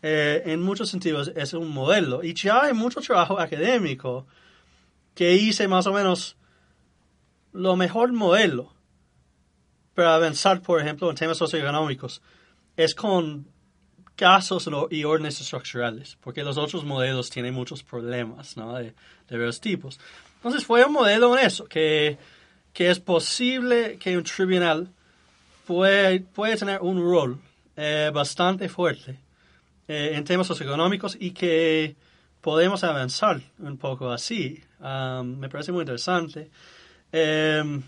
eh, 0.02 0.42
en 0.46 0.62
muchos 0.62 0.88
sentidos 0.90 1.32
es 1.34 1.52
un 1.52 1.68
modelo. 1.68 2.22
Y 2.22 2.34
ya 2.34 2.62
hay 2.64 2.72
mucho 2.72 3.00
trabajo 3.00 3.38
académico 3.38 4.26
que 5.14 5.34
hice 5.34 5.66
más 5.66 5.86
o 5.86 5.92
menos 5.92 6.36
lo 7.52 7.76
mejor 7.76 8.12
modelo 8.12 8.72
para 9.94 10.14
avanzar, 10.14 10.62
por 10.62 10.80
ejemplo, 10.80 11.10
en 11.10 11.16
temas 11.16 11.38
socioeconómicos, 11.38 12.22
es 12.78 12.94
con 12.94 13.44
casos 14.14 14.70
y 14.90 15.04
órdenes 15.04 15.40
estructurales, 15.40 16.16
porque 16.20 16.44
los 16.44 16.56
otros 16.56 16.84
modelos 16.84 17.28
tienen 17.28 17.52
muchos 17.52 17.82
problemas 17.82 18.56
¿no? 18.56 18.74
de, 18.74 18.94
de 19.28 19.36
varios 19.36 19.60
tipos. 19.60 19.98
Entonces 20.36 20.64
fue 20.64 20.84
un 20.84 20.92
modelo 20.92 21.36
en 21.36 21.44
eso, 21.44 21.64
que, 21.66 22.16
que 22.72 22.88
es 22.88 23.00
posible 23.00 23.98
que 23.98 24.16
un 24.16 24.22
tribunal 24.22 24.88
puede, 25.66 26.20
puede 26.20 26.56
tener 26.56 26.80
un 26.80 26.98
rol 26.98 27.40
eh, 27.76 28.12
bastante 28.14 28.68
fuerte 28.68 29.18
eh, 29.88 30.12
en 30.14 30.22
temas 30.22 30.46
socioeconómicos 30.46 31.16
y 31.18 31.32
que 31.32 31.96
podemos 32.40 32.84
avanzar 32.84 33.40
un 33.58 33.76
poco 33.76 34.12
así. 34.12 34.62
Um, 34.78 35.36
me 35.38 35.48
parece 35.48 35.72
muy 35.72 35.82
interesante. 35.82 36.48
Um, 37.12 37.82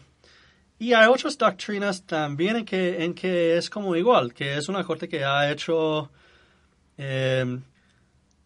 y 0.81 0.95
hay 0.95 1.09
otras 1.09 1.37
doctrinas 1.37 2.05
también 2.05 2.57
en 2.57 2.65
que, 2.65 3.05
en 3.05 3.13
que 3.13 3.59
es 3.59 3.69
como 3.69 3.95
igual, 3.97 4.33
que 4.33 4.57
es 4.57 4.67
una 4.71 4.83
corte 4.83 5.11
que 5.11 5.23
ha 5.23 5.53
hecho, 5.53 6.11
um, 6.97 7.61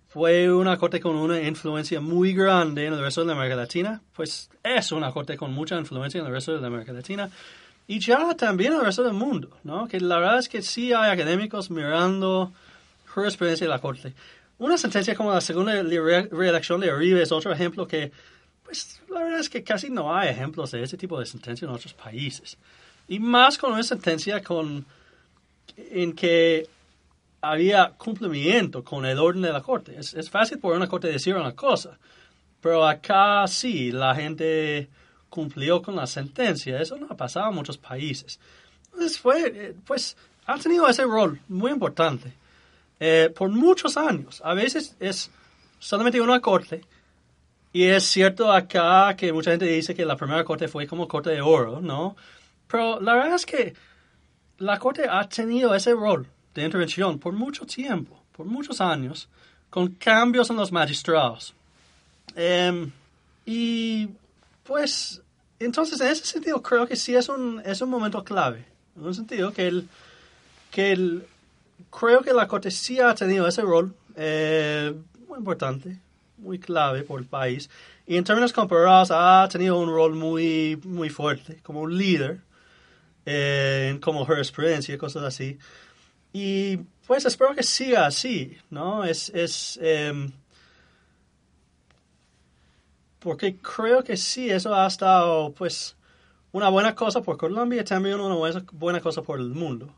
fue 0.09 0.53
una 0.53 0.77
corte 0.77 0.99
con 0.99 1.15
una 1.15 1.41
influencia 1.41 2.01
muy 2.01 2.35
grande 2.35 2.87
en 2.87 2.93
el 2.93 3.01
resto 3.01 3.25
de 3.25 3.31
América 3.31 3.55
Latina, 3.55 4.03
pues 4.13 4.51
es 4.65 4.91
una 4.91 5.13
corte 5.13 5.37
con 5.37 5.53
mucha 5.53 5.79
influencia 5.79 6.21
en 6.21 6.27
el 6.27 6.33
resto 6.33 6.59
de 6.59 6.67
América 6.67 6.93
Latina, 6.93 7.31
y 7.87 8.01
ya 8.01 8.35
también 8.35 8.73
el 8.73 8.81
resto 8.81 9.05
del 9.05 9.13
mundo, 9.13 9.57
¿no? 9.63 9.87
Que 9.87 10.01
la 10.01 10.19
verdad 10.19 10.41
es 10.41 10.49
que 10.49 10.61
sí 10.61 10.93
hay 10.93 11.13
académicos 11.13 11.71
mirando 11.71 12.53
jurisprudencia 13.15 13.65
de 13.65 13.71
la 13.73 13.79
Corte. 13.79 14.13
Una 14.59 14.77
sentencia 14.77 15.15
como 15.15 15.31
la 15.33 15.41
segunda 15.41 15.73
reelección 15.73 16.81
de 16.81 16.93
Uribe 16.93 17.23
es 17.23 17.31
otro 17.31 17.53
ejemplo 17.53 17.87
que, 17.87 18.11
pues, 18.65 19.01
la 19.09 19.23
verdad 19.23 19.41
es 19.41 19.49
que 19.49 19.63
casi 19.63 19.91
no 19.91 20.15
hay 20.15 20.31
ejemplos 20.31 20.71
de 20.71 20.83
ese 20.83 20.97
tipo 20.97 21.19
de 21.19 21.27
sentencia 21.27 21.67
en 21.67 21.73
otros 21.73 21.95
países. 21.95 22.57
Y 23.07 23.19
más 23.19 23.59
con 23.59 23.73
una 23.73 23.83
sentencia 23.83 24.43
con, 24.43 24.85
en 25.77 26.13
que 26.15 26.69
había 27.41 27.91
cumplimiento 27.91 28.83
con 28.83 29.05
el 29.05 29.19
orden 29.19 29.43
de 29.43 29.53
la 29.53 29.61
Corte. 29.61 29.95
Es, 29.99 30.15
es 30.15 30.31
fácil 30.31 30.59
por 30.59 30.75
una 30.75 30.89
Corte 30.89 31.09
decir 31.09 31.35
una 31.37 31.55
cosa, 31.55 31.99
pero 32.61 32.87
acá 32.87 33.47
sí, 33.47 33.93
la 33.93 34.15
gente 34.15 34.89
cumplió 35.29 35.83
con 35.83 35.97
la 35.97 36.07
sentencia. 36.07 36.81
Eso 36.81 36.97
no 36.97 37.09
ha 37.11 37.17
pasado 37.17 37.51
en 37.51 37.57
muchos 37.57 37.77
países. 37.77 38.39
Entonces 38.85 39.19
fue, 39.19 39.43
eh, 39.47 39.75
pues, 39.85 40.17
ha 40.47 40.59
tenido 40.59 40.89
ese 40.89 41.05
rol 41.05 41.41
muy 41.49 41.73
importante 41.73 42.33
eh, 43.01 43.33
por 43.37 43.51
muchos 43.51 43.97
años. 43.97 44.41
A 44.45 44.55
veces 44.55 44.97
es 45.01 45.31
solamente 45.79 46.21
una 46.21 46.41
corte. 46.41 46.83
Y 47.75 47.87
es 47.89 48.05
cierto 48.05 48.53
acá 48.53 49.17
que 49.17 49.33
mucha 49.33 49.51
gente 49.51 49.67
dice 49.67 49.97
que 49.97 50.07
la 50.07 50.17
primera 50.17 50.45
corte 50.45 50.69
fue 50.69 50.87
como 50.87 51.09
corte 51.09 51.31
de 51.31 51.41
oro, 51.41 51.81
¿no? 51.81 52.15
Pero 52.69 53.01
la 53.01 53.15
verdad 53.15 53.35
es 53.35 53.45
que 53.45 53.75
la 54.59 54.79
corte 54.79 55.07
ha 55.11 55.29
tenido 55.29 55.75
ese 55.75 55.93
rol 55.93 56.25
de 56.55 56.65
intervención 56.65 57.19
por 57.19 57.33
mucho 57.33 57.67
tiempo, 57.67 58.23
por 58.31 58.47
muchos 58.47 58.81
años, 58.81 59.29
con 59.71 59.89
cambios 59.89 60.51
en 60.51 60.57
los 60.57 60.71
magistrados. 60.71 61.53
Em, 62.37 62.93
y 63.45 64.09
pues 64.63 65.21
entonces, 65.59 66.01
en 66.01 66.09
ese 66.09 66.25
sentido, 66.25 66.63
creo 66.63 66.87
que 66.87 66.95
sí 66.95 67.17
es 67.17 67.29
un, 67.29 67.61
es 67.65 67.81
un 67.81 67.91
momento 67.91 68.23
clave. 68.23 68.65
En 68.97 69.05
un 69.05 69.15
sentido 69.15 69.53
que 69.53 69.67
el, 69.67 69.89
que 70.71 70.93
el, 70.93 71.27
creo 71.91 72.23
que 72.23 72.33
la 72.33 72.47
Corte 72.47 72.71
sí 72.71 73.01
ha 73.01 73.15
tenido 73.17 73.49
ese 73.49 73.63
rol 73.63 73.95
eh, 74.15 74.95
muy 75.29 75.39
importante, 75.39 75.99
muy 76.39 76.59
clave 76.59 77.03
por 77.03 77.21
el 77.21 77.27
país. 77.27 77.71
Y 78.07 78.17
en 78.17 78.25
términos 78.25 78.53
comparados, 78.53 79.11
ha 79.11 79.49
tenido 79.51 79.79
un 79.79 79.89
rol 79.89 80.15
muy, 80.15 80.79
muy 80.85 81.09
fuerte 81.11 81.61
como 81.63 81.81
un 81.83 81.97
líder, 81.97 82.41
eh, 83.27 83.99
como 84.03 84.27
jurisprudencia, 84.27 84.99
cosas 84.99 85.25
así. 85.25 85.59
Y 86.33 86.79
pues 87.07 87.25
espero 87.25 87.55
que 87.55 87.63
siga 87.63 88.07
así, 88.07 88.57
¿no? 88.71 89.05
Es, 89.05 89.31
es 89.31 89.79
em, 89.83 90.33
porque 93.21 93.57
creo 93.57 94.05
que 94.05 94.17
sí, 94.17 94.51
eso 94.51 94.75
ha 94.75 94.87
estado, 94.87 95.53
pues, 95.55 95.97
una 96.53 96.69
buena 96.69 96.95
cosa 96.95 97.23
por 97.23 97.39
Colombia 97.39 97.81
y 97.81 97.85
también 97.85 98.21
una 98.21 98.37
buena 98.73 99.01
cosa 99.01 99.23
por 99.23 99.41
el 99.41 99.49
mundo. 99.49 99.95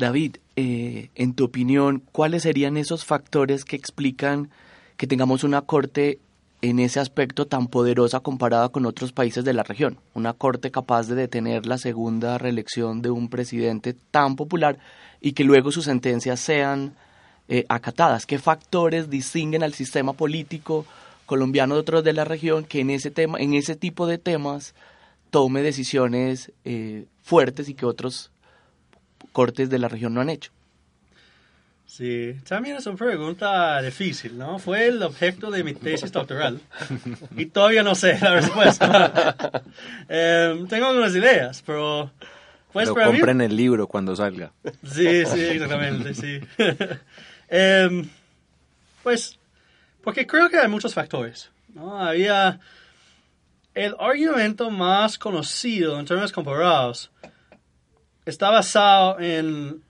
David, 0.00 0.38
eh, 0.56 1.10
en 1.14 1.34
tu 1.34 1.44
opinión, 1.44 2.02
¿cuáles 2.10 2.42
serían 2.42 2.76
esos 2.76 3.04
factores 3.04 3.64
que 3.64 3.76
explican 3.76 4.50
que 4.96 5.06
tengamos 5.06 5.44
una 5.44 5.60
corte 5.60 6.18
en 6.62 6.80
ese 6.80 7.00
aspecto 7.00 7.46
tan 7.46 7.68
poderosa 7.68 8.20
comparada 8.20 8.70
con 8.70 8.86
otros 8.86 9.12
países 9.12 9.44
de 9.44 9.52
la 9.52 9.62
región? 9.62 9.98
Una 10.14 10.32
corte 10.32 10.70
capaz 10.70 11.06
de 11.06 11.14
detener 11.14 11.66
la 11.66 11.78
segunda 11.78 12.38
reelección 12.38 13.02
de 13.02 13.10
un 13.10 13.28
presidente 13.28 13.94
tan 14.10 14.36
popular 14.36 14.78
y 15.20 15.32
que 15.32 15.44
luego 15.44 15.70
sus 15.70 15.84
sentencias 15.84 16.40
sean 16.40 16.94
eh, 17.48 17.66
acatadas. 17.68 18.24
¿Qué 18.24 18.38
factores 18.38 19.10
distinguen 19.10 19.62
al 19.62 19.74
sistema 19.74 20.14
político 20.14 20.86
colombiano 21.26 21.74
de 21.74 21.80
otros 21.82 22.04
de 22.04 22.14
la 22.14 22.24
región 22.24 22.64
que 22.64 22.80
en 22.80 22.88
ese 22.88 23.10
tema, 23.10 23.38
en 23.38 23.52
ese 23.52 23.76
tipo 23.76 24.06
de 24.06 24.16
temas 24.16 24.74
tome 25.28 25.60
decisiones 25.62 26.52
eh, 26.64 27.04
fuertes 27.22 27.68
y 27.68 27.74
que 27.74 27.86
otros 27.86 28.30
cortes 29.32 29.70
de 29.70 29.78
la 29.78 29.88
región 29.88 30.14
no 30.14 30.20
han 30.20 30.30
hecho. 30.30 30.52
Sí, 31.86 32.36
también 32.48 32.76
es 32.76 32.86
una 32.86 32.96
pregunta 32.96 33.82
difícil, 33.82 34.38
¿no? 34.38 34.60
Fue 34.60 34.86
el 34.86 35.02
objeto 35.02 35.50
de 35.50 35.64
mi 35.64 35.74
tesis 35.74 36.12
doctoral 36.12 36.60
y 37.36 37.46
todavía 37.46 37.82
no 37.82 37.96
sé 37.96 38.16
la 38.20 38.34
respuesta. 38.34 39.62
Em, 40.08 40.68
tengo 40.68 40.86
algunas 40.86 41.14
ideas, 41.14 41.62
pero... 41.66 42.12
Pues 42.72 42.88
pero 42.94 43.06
compren 43.06 43.40
el 43.40 43.56
libro 43.56 43.88
cuando 43.88 44.14
salga. 44.14 44.52
Sí, 44.84 45.26
sí, 45.26 45.40
exactamente, 45.40 46.14
sí. 46.14 46.40
Em, 47.48 48.08
pues 49.02 49.36
porque 50.02 50.26
creo 50.26 50.48
que 50.48 50.58
hay 50.58 50.68
muchos 50.68 50.94
factores. 50.94 51.50
¿no? 51.74 52.00
Había 52.00 52.60
el 53.74 53.96
argumento 53.98 54.70
más 54.70 55.18
conocido 55.18 55.98
en 55.98 56.06
términos 56.06 56.32
comparados 56.32 57.10
está 58.30 58.50
basado 58.50 59.18
en 59.20 59.82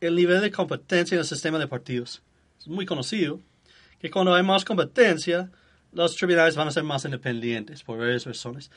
el 0.00 0.14
nivel 0.14 0.40
de 0.40 0.50
competencia 0.50 1.14
en 1.14 1.20
el 1.20 1.26
sistema 1.26 1.58
de 1.58 1.66
partidos. 1.66 2.22
Es 2.58 2.68
muy 2.68 2.86
conocido 2.86 3.40
que 3.98 4.10
cuando 4.10 4.34
hay 4.34 4.42
más 4.42 4.64
competencia, 4.64 5.50
los 5.92 6.14
tribunales 6.16 6.56
van 6.56 6.68
a 6.68 6.70
ser 6.70 6.84
más 6.84 7.04
independientes 7.04 7.82
por 7.82 7.98
varias 7.98 8.26
razones. 8.26 8.70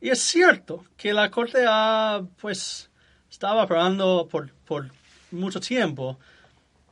Y 0.00 0.10
es 0.10 0.20
cierto 0.20 0.84
que 0.96 1.12
la 1.12 1.30
Corte 1.30 1.64
ha, 1.66 2.22
pues, 2.40 2.90
estaba 3.30 3.64
operando 3.64 4.28
por, 4.30 4.52
por 4.66 4.90
mucho 5.30 5.60
tiempo 5.60 6.18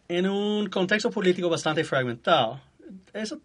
en 0.09 0.29
un 0.29 0.69
contexto 0.69 1.11
político 1.11 1.49
bastante 1.49 1.85
fragmentado 1.85 2.61
eso 3.13 3.41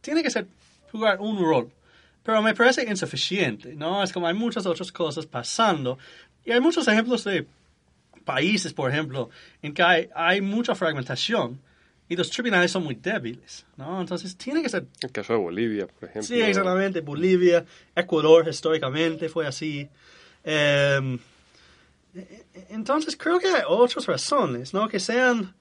tiene 0.00 0.22
que 0.22 0.30
ser 0.30 0.46
jugar 0.92 1.20
un 1.20 1.38
rol. 1.38 1.72
Pero 2.22 2.40
me 2.40 2.54
parece 2.54 2.88
insuficiente, 2.88 3.74
¿no? 3.74 4.02
Es 4.02 4.12
como 4.12 4.26
hay 4.26 4.34
muchas 4.34 4.64
otras 4.66 4.90
cosas 4.90 5.26
pasando. 5.26 5.98
Y 6.44 6.52
hay 6.52 6.60
muchos 6.60 6.86
ejemplos 6.88 7.24
de 7.24 7.46
países, 8.24 8.72
por 8.72 8.90
ejemplo, 8.90 9.30
en 9.62 9.74
que 9.74 9.82
hay, 9.82 10.08
hay 10.14 10.40
mucha 10.40 10.74
fragmentación 10.74 11.60
y 12.08 12.16
los 12.16 12.30
tribunales 12.30 12.70
son 12.70 12.84
muy 12.84 12.94
débiles, 12.94 13.64
¿no? 13.76 14.00
Entonces 14.00 14.36
tiene 14.36 14.62
que 14.62 14.68
ser... 14.68 14.86
El 15.00 15.10
caso 15.10 15.32
de 15.32 15.38
Bolivia, 15.38 15.86
por 15.86 16.08
ejemplo. 16.08 16.22
Sí, 16.22 16.40
exactamente. 16.40 17.00
Bolivia, 17.00 17.64
Ecuador 17.94 18.46
históricamente 18.48 19.28
fue 19.28 19.46
así. 19.46 19.88
Em, 20.42 21.18
e, 22.14 22.44
e, 22.54 22.66
entonces 22.70 23.16
creo 23.16 23.38
que 23.38 23.48
hay 23.48 23.62
otras 23.66 24.06
razones, 24.06 24.74
¿no? 24.74 24.88
Que 24.88 25.00
sean 25.00 25.54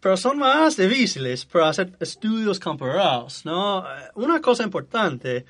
pero 0.00 0.16
son 0.16 0.38
más 0.38 0.76
difíciles 0.76 1.44
para 1.44 1.68
hacer 1.68 1.92
estudios 1.98 2.60
comparados, 2.60 3.44
¿no? 3.44 3.84
Una 4.14 4.40
cosa 4.40 4.62
importante, 4.62 5.44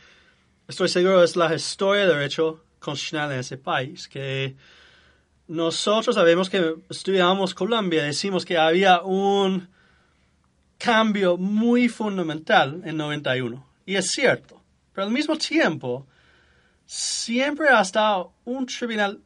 estoy 0.66 0.88
seguro, 0.88 1.22
es 1.22 1.36
la 1.36 1.54
historia 1.54 2.06
del 2.06 2.16
derecho 2.16 2.64
constitucional 2.78 3.32
en 3.32 3.40
ese 3.40 3.58
país, 3.58 4.08
que 4.08 4.56
nosotros 5.48 6.14
sabemos 6.16 6.50
que 6.50 6.74
estudiamos 6.90 7.54
Colombia, 7.54 8.04
decimos 8.04 8.44
que 8.44 8.58
había 8.58 9.02
un 9.02 9.68
cambio 10.78 11.36
muy 11.36 11.88
fundamental 11.88 12.82
en 12.84 12.96
91, 12.96 13.66
y 13.86 13.94
es 13.94 14.10
cierto, 14.10 14.62
pero 14.92 15.06
al 15.06 15.12
mismo 15.12 15.36
tiempo, 15.36 16.06
siempre 16.84 17.68
ha 17.68 17.80
estado 17.80 18.32
un 18.44 18.66
tribunal 18.66 19.20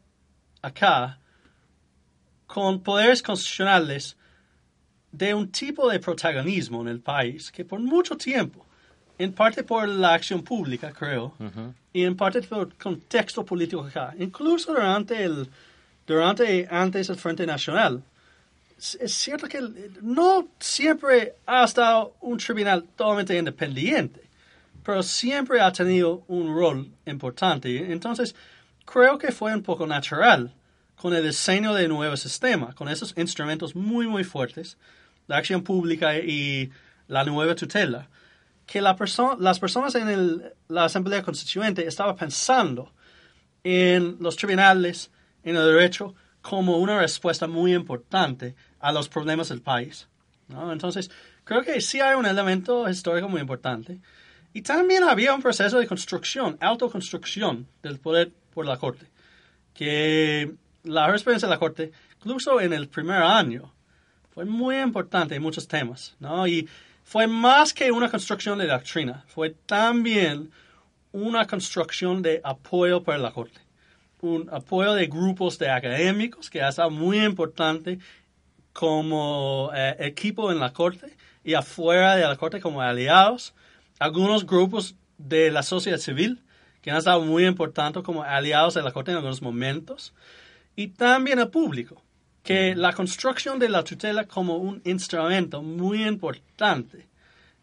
acá 0.63 1.19
con 2.47 2.83
poderes 2.83 3.23
constitucionales 3.23 4.17
de 5.13 5.35
un 5.35 5.51
tipo 5.51 5.89
de 5.89 6.01
protagonismo 6.01 6.83
en 6.83 6.89
el 6.89 7.01
país 7.01 7.51
que 7.51 7.65
por 7.65 7.81
mucho 7.81 8.17
tiempo, 8.17 8.67
en 9.21 9.35
parte 9.35 9.63
por 9.63 9.87
la 9.87 10.15
acción 10.15 10.43
pública, 10.43 10.93
creo, 10.93 11.35
y 11.93 12.05
en 12.05 12.17
parte 12.17 12.41
por 12.41 12.69
el 12.69 12.75
contexto 12.75 13.45
político 13.45 13.85
acá, 13.85 14.15
incluso 14.19 14.73
durante 14.73 15.23
el, 15.23 15.47
durante 16.07 16.67
antes 16.71 17.11
el 17.11 17.17
Frente 17.17 17.45
Nacional, 17.45 18.03
es 18.79 19.13
cierto 19.13 19.47
que 19.47 19.61
no 20.01 20.49
siempre 20.59 21.35
ha 21.45 21.65
estado 21.65 22.15
un 22.23 22.39
tribunal 22.39 22.83
totalmente 22.97 23.37
independiente, 23.37 24.23
pero 24.83 25.03
siempre 25.03 25.61
ha 25.61 25.71
tenido 25.71 26.25
un 26.29 26.55
rol 26.55 26.89
importante. 27.05 27.93
Entonces, 27.93 28.35
creo 28.87 29.19
que 29.19 29.33
fue 29.33 29.55
un 29.55 29.63
poco 29.63 29.87
natural 29.87 30.51
con 30.97 31.13
el 31.13 31.25
diseño 31.25 31.75
del 31.75 31.91
nuevo 31.91 32.17
sistema, 32.17 32.73
con 32.75 32.89
esos 32.89 33.13
instrumentos 33.19 33.77
muy, 33.77 34.07
muy 34.07 34.25
fuertes, 34.25 34.79
la 35.27 35.37
acción 35.37 35.63
pública 35.63 36.17
y 36.17 36.71
la 37.07 37.23
nueva 37.25 37.55
tutela, 37.55 38.09
que 38.71 38.81
la 38.81 38.97
las 39.41 39.59
personas 39.59 39.97
en 39.97 40.09
el, 40.09 40.53
la 40.69 40.85
Asamblea 40.85 41.25
Constituyente 41.25 41.85
estaban 41.85 42.15
pensando 42.15 42.93
en 43.65 44.17
los 44.21 44.37
tribunales, 44.37 45.11
en 45.43 45.57
el 45.57 45.65
derecho, 45.75 46.15
como 46.41 46.77
una 46.79 47.01
respuesta 47.01 47.49
muy 47.49 47.75
importante 47.75 48.55
a 48.79 48.93
los 48.93 49.09
problemas 49.09 49.49
del 49.49 49.61
país. 49.61 50.07
Entonces, 50.49 51.11
creo 51.43 51.63
que 51.63 51.81
sí 51.81 52.01
hay 52.01 52.15
un 52.15 52.27
elemento 52.27 52.89
histórico 52.89 53.29
muy 53.29 53.41
importante. 53.41 53.99
Y 54.53 54.63
también 54.63 55.03
había 55.03 55.35
un 55.35 55.43
proceso 55.43 55.81
de 55.81 55.89
construcción, 55.89 56.57
autoconstrucción 56.61 57.67
del 57.83 57.99
poder 57.99 58.31
por 58.55 58.67
la 58.67 58.77
Corte, 58.77 59.07
que 59.75 60.55
la 60.85 61.07
jurisprudencia 61.07 61.49
de 61.49 61.55
la 61.55 61.59
Corte, 61.59 61.91
incluso 62.21 62.61
en 62.61 62.73
el 62.73 62.89
primer 62.89 63.21
año, 63.21 63.73
fue 64.33 64.45
muy 64.45 64.77
importante 64.79 65.35
en 65.35 65.43
muchos 65.43 65.67
temas, 65.67 66.15
¿no? 66.21 66.47
Y 66.47 66.69
fue 67.11 67.27
más 67.27 67.75
que 67.75 67.91
una 67.91 68.09
construcción 68.09 68.57
de 68.61 68.69
doctrina, 68.69 69.25
fue 69.27 69.51
también 69.51 70.53
una 71.11 71.45
construcción 71.45 72.23
de 72.23 72.41
apoyo 72.45 73.03
para 73.03 73.19
la 73.19 73.33
Corte. 73.33 73.61
un 74.21 74.49
apoyo 74.53 74.95
de 74.95 75.09
grupos 75.09 75.59
de 75.59 75.71
académicos, 75.71 76.49
que 76.49 76.63
ha 76.63 76.71
sido 76.71 76.89
muy 76.89 77.19
importante 77.19 77.99
como 78.73 79.73
eh, 79.75 79.97
equipo 79.99 80.53
en 80.53 80.61
la 80.61 80.73
Corte 80.73 81.17
y 81.43 81.55
afuera 81.55 82.15
de 82.15 82.23
la 82.23 82.37
Corte 82.37 82.61
como 82.61 82.81
aliados. 82.81 83.55
Algunos 83.99 84.47
grupos 84.47 84.95
de 85.19 85.51
la 85.51 85.65
sociedad 85.65 85.99
civil, 85.99 86.45
que 86.81 86.93
han 86.93 86.99
estado 86.99 87.23
muy 87.23 87.45
importantes 87.45 88.05
como 88.05 88.23
aliados 88.23 88.75
de 88.75 88.83
la 88.83 88.93
Corte 88.93 89.11
en 89.11 89.17
algunos 89.17 89.43
momentos. 89.43 90.15
Y 90.77 90.87
también 90.87 91.41
el 91.41 91.49
público, 91.49 92.05
que 92.43 92.75
la 92.75 92.93
construcción 92.93 93.59
de 93.59 93.69
la 93.69 93.85
tutela 93.85 94.25
como 94.25 94.57
un 94.57 94.81
instrumento 94.85 95.63
muy 95.63 96.05
importante 96.05 97.07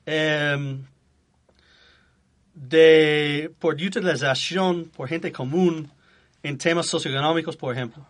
em, 0.05 0.83
de, 2.53 3.51
por 3.59 3.75
utilización 3.75 4.85
por 4.85 5.07
gente 5.07 5.31
común 5.31 5.91
en 6.43 6.57
temas 6.57 6.87
socioeconómicos, 6.87 7.55
por 7.57 7.73
ejemplo. 7.73 8.05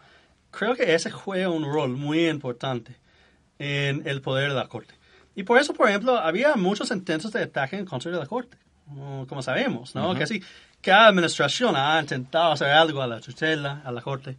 Creo 0.51 0.75
que 0.75 0.93
ese 0.93 1.11
juega 1.11 1.49
un 1.49 1.63
rol 1.63 1.89
muy 1.89 2.27
importante 2.27 2.95
en 3.59 4.07
el 4.07 4.21
poder 4.21 4.49
de 4.49 4.55
la 4.55 4.67
Corte. 4.67 4.93
Y 5.35 5.43
por 5.43 5.59
eso, 5.59 5.73
por 5.73 5.89
ejemplo, 5.89 6.17
había 6.17 6.55
muchos 6.55 6.89
intentos 6.91 7.31
de 7.31 7.43
ataque 7.43 7.77
en 7.77 7.85
contra 7.85 8.11
de 8.11 8.17
la 8.17 8.25
Corte, 8.25 8.57
como 9.27 9.41
sabemos, 9.41 9.93
¿no? 9.93 10.15
Que 10.15 10.23
así, 10.23 10.41
cada 10.81 11.07
administración 11.07 11.75
ha 11.75 11.99
intentado 11.99 12.53
hacer 12.53 12.69
algo 12.69 13.01
a 13.01 13.07
la 13.07 13.19
tutela, 13.19 13.81
a 13.83 13.91
la 13.91 14.01
Corte. 14.01 14.37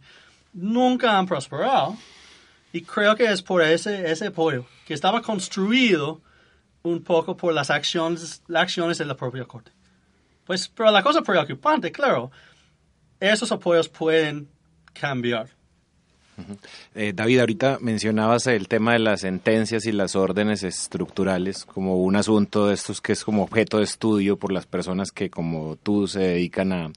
Nunca 0.53 1.17
han 1.17 1.25
prosperado. 1.25 1.95
Y 2.71 2.81
creo 2.81 3.15
que 3.15 3.25
es 3.25 3.41
por 3.41 3.61
ese, 3.61 4.11
ese 4.11 4.27
apoyo, 4.27 4.65
que 4.85 4.93
estaba 4.93 5.21
construido 5.21 6.21
un 6.83 7.03
poco 7.03 7.35
por 7.35 7.53
las 7.53 7.69
acciones, 7.69 8.43
las 8.47 8.63
acciones 8.63 8.97
de 8.97 9.05
la 9.05 9.15
propia 9.15 9.45
Corte. 9.45 9.71
Pues, 10.45 10.67
pero 10.67 10.91
la 10.91 11.03
cosa 11.03 11.21
preocupante, 11.21 11.91
claro, 11.91 12.31
esos 13.19 13.51
apoyos 13.51 13.89
pueden 13.89 14.47
cambiar. 14.93 15.49
Eh, 16.95 17.11
David, 17.13 17.39
ahorita 17.39 17.79
mencionabas 17.81 18.47
el 18.47 18.67
tema 18.67 18.93
de 18.93 18.99
las 18.99 19.21
sentencias 19.21 19.85
y 19.85 19.91
las 19.91 20.15
órdenes 20.15 20.63
estructurales 20.63 21.65
como 21.65 21.97
un 21.97 22.15
asunto 22.15 22.67
de 22.67 22.75
estos 22.75 23.01
que 23.01 23.13
es 23.13 23.23
como 23.23 23.43
objeto 23.43 23.77
de 23.77 23.83
estudio 23.83 24.37
por 24.37 24.51
las 24.51 24.65
personas 24.65 25.11
que 25.11 25.29
como 25.29 25.75
tú 25.75 26.07
se 26.07 26.19
dedican 26.19 26.71
a, 26.71 26.91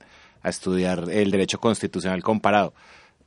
estudiar 0.44 1.08
el 1.10 1.30
derecho 1.30 1.60
constitucional 1.60 2.22
comparado. 2.22 2.74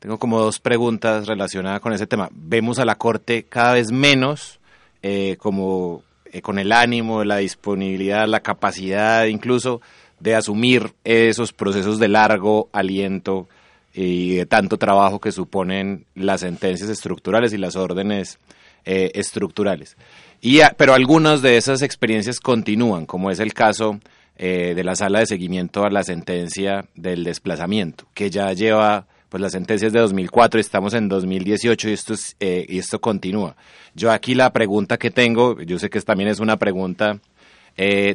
Tengo 0.06 0.20
como 0.20 0.40
dos 0.40 0.60
preguntas 0.60 1.26
relacionadas 1.26 1.80
con 1.80 1.92
ese 1.92 2.06
tema. 2.06 2.30
Vemos 2.32 2.78
a 2.78 2.86
la 2.86 2.94
Corte 2.94 3.46
cada 3.50 3.74
vez 3.74 3.92
menos 3.92 4.60
eh, 5.02 5.36
como 5.40 6.04
eh, 6.26 6.44
con 6.44 6.60
el 6.60 6.72
ánimo, 6.74 7.24
la 7.24 7.38
disponibilidad, 7.38 8.28
la 8.28 8.42
capacidad 8.42 9.26
incluso 9.26 9.82
de 10.20 10.36
asumir 10.36 10.94
esos 11.04 11.54
procesos 11.54 11.98
de 11.98 12.08
largo 12.08 12.70
aliento 12.72 13.50
y 13.96 14.36
de 14.36 14.46
tanto 14.46 14.78
trabajo 14.78 15.20
que 15.20 15.32
suponen 15.32 16.06
las 16.14 16.42
sentencias 16.42 16.92
estructurales 16.92 17.52
y 17.54 17.58
las 17.58 17.76
órdenes 17.76 18.38
eh, 18.86 19.10
estructurales. 19.16 19.98
Y, 20.40 20.60
pero 20.78 20.94
algunas 20.94 21.42
de 21.42 21.58
esas 21.58 21.82
experiencias 21.82 22.40
continúan, 22.40 23.08
como 23.08 23.32
es 23.32 23.40
el 23.40 23.56
caso 23.56 24.00
de 24.38 24.84
la 24.84 24.96
sala 24.96 25.20
de 25.20 25.26
seguimiento 25.26 25.84
a 25.84 25.90
la 25.90 26.04
sentencia 26.04 26.86
del 26.94 27.24
desplazamiento, 27.24 28.06
que 28.14 28.30
ya 28.30 28.52
lleva 28.54 29.08
pues 29.36 29.42
las 29.42 29.52
sentencias 29.52 29.92
de 29.92 30.00
2004, 30.00 30.60
estamos 30.60 30.94
en 30.94 31.10
2018 31.10 31.90
y 31.90 31.94
esto, 31.94 32.14
eh, 32.40 32.66
y 32.70 32.80
esto 32.80 33.02
continúa. 33.02 33.56
Yo 33.94 34.12
aquí 34.12 34.34
la 34.34 34.54
pregunta 34.54 34.98
que 34.98 35.12
tengo, 35.12 35.62
yo 35.62 35.78
sé 35.78 35.90
que 35.90 36.00
también 36.02 36.30
es 36.30 36.40
una 36.40 36.58
pregunta 36.58 37.20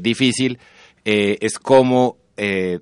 difícil, 0.00 0.58
es 1.04 1.58
cómo 1.58 2.16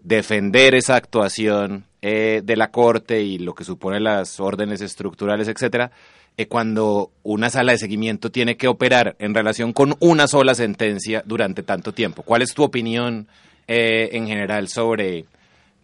defender 0.05 0.77
esa 0.77 0.95
actuación 0.95 1.89
eh, 2.01 2.43
de 2.45 2.55
la 2.55 2.71
Corte 2.71 3.23
y 3.23 3.39
lo 3.39 3.57
que 3.57 3.65
supone 3.65 3.99
las 3.99 4.39
órdenes 4.39 4.81
estructurales, 4.83 5.49
etcétera, 5.49 5.91
eh, 6.37 6.47
cuando 6.47 7.11
una 7.25 7.51
sala 7.51 7.73
de 7.73 7.79
seguimiento 7.79 8.31
tiene 8.31 8.57
que 8.57 8.69
operar 8.69 9.17
en 9.19 9.35
relación 9.35 9.73
con 9.73 9.97
una 9.99 10.29
sola 10.29 10.55
sentencia 10.55 11.25
durante 11.27 11.65
tanto 11.65 11.93
tiempo. 11.93 12.23
¿Cuál 12.23 12.43
es 12.43 12.55
tu 12.55 12.63
opinión 12.63 13.27
eh, 13.67 14.11
en 14.13 14.29
general 14.29 14.69
sobre 14.69 15.25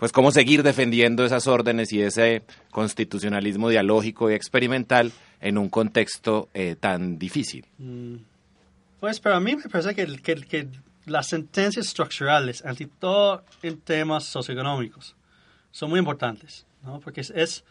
pues 0.04 0.12
cómo 0.12 0.32
seguir 0.32 0.62
defendiendo 0.62 1.24
esas 1.24 1.46
órdenes 1.46 1.90
y 1.90 2.02
ese 2.02 2.42
constitucionalismo 2.70 3.70
dialógico 3.70 4.30
y 4.30 4.34
experimental 4.34 5.12
en 5.40 5.56
un 5.56 5.70
contexto 5.70 6.50
tan 6.78 7.18
difícil? 7.18 7.64
Mm. 7.78 8.16
Pues 9.00 9.18
para 9.18 9.40
mí 9.40 9.56
me 9.56 9.62
parece 9.62 9.94
que, 9.94 10.04
que, 10.42 10.68
las 11.06 11.28
sentencias 11.28 11.86
estructurales, 11.86 12.62
ante 12.66 12.86
todo 12.86 13.44
en 13.62 13.80
temas 13.80 14.24
socioeconómicos, 14.24 15.16
son 15.70 15.88
muy 15.88 16.00
importantes, 16.00 16.66
¿no? 16.82 17.00
Porque 17.00 17.22
es, 17.22 17.64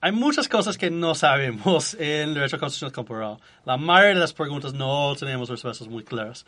hay 0.00 0.10
muchas 0.10 0.48
cosas 0.48 0.76
que 0.76 0.90
no 0.90 1.14
sabemos 1.14 1.94
en 2.00 2.34
derecho 2.34 2.58
constitucional 2.58 2.92
comparado. 2.92 3.40
La 3.64 3.76
mayoría 3.76 4.14
de 4.14 4.20
las 4.20 4.32
preguntas 4.32 4.74
no 4.74 5.14
tenemos 5.14 5.48
respuestas 5.48 5.86
muy 5.86 6.02
claras. 6.02 6.44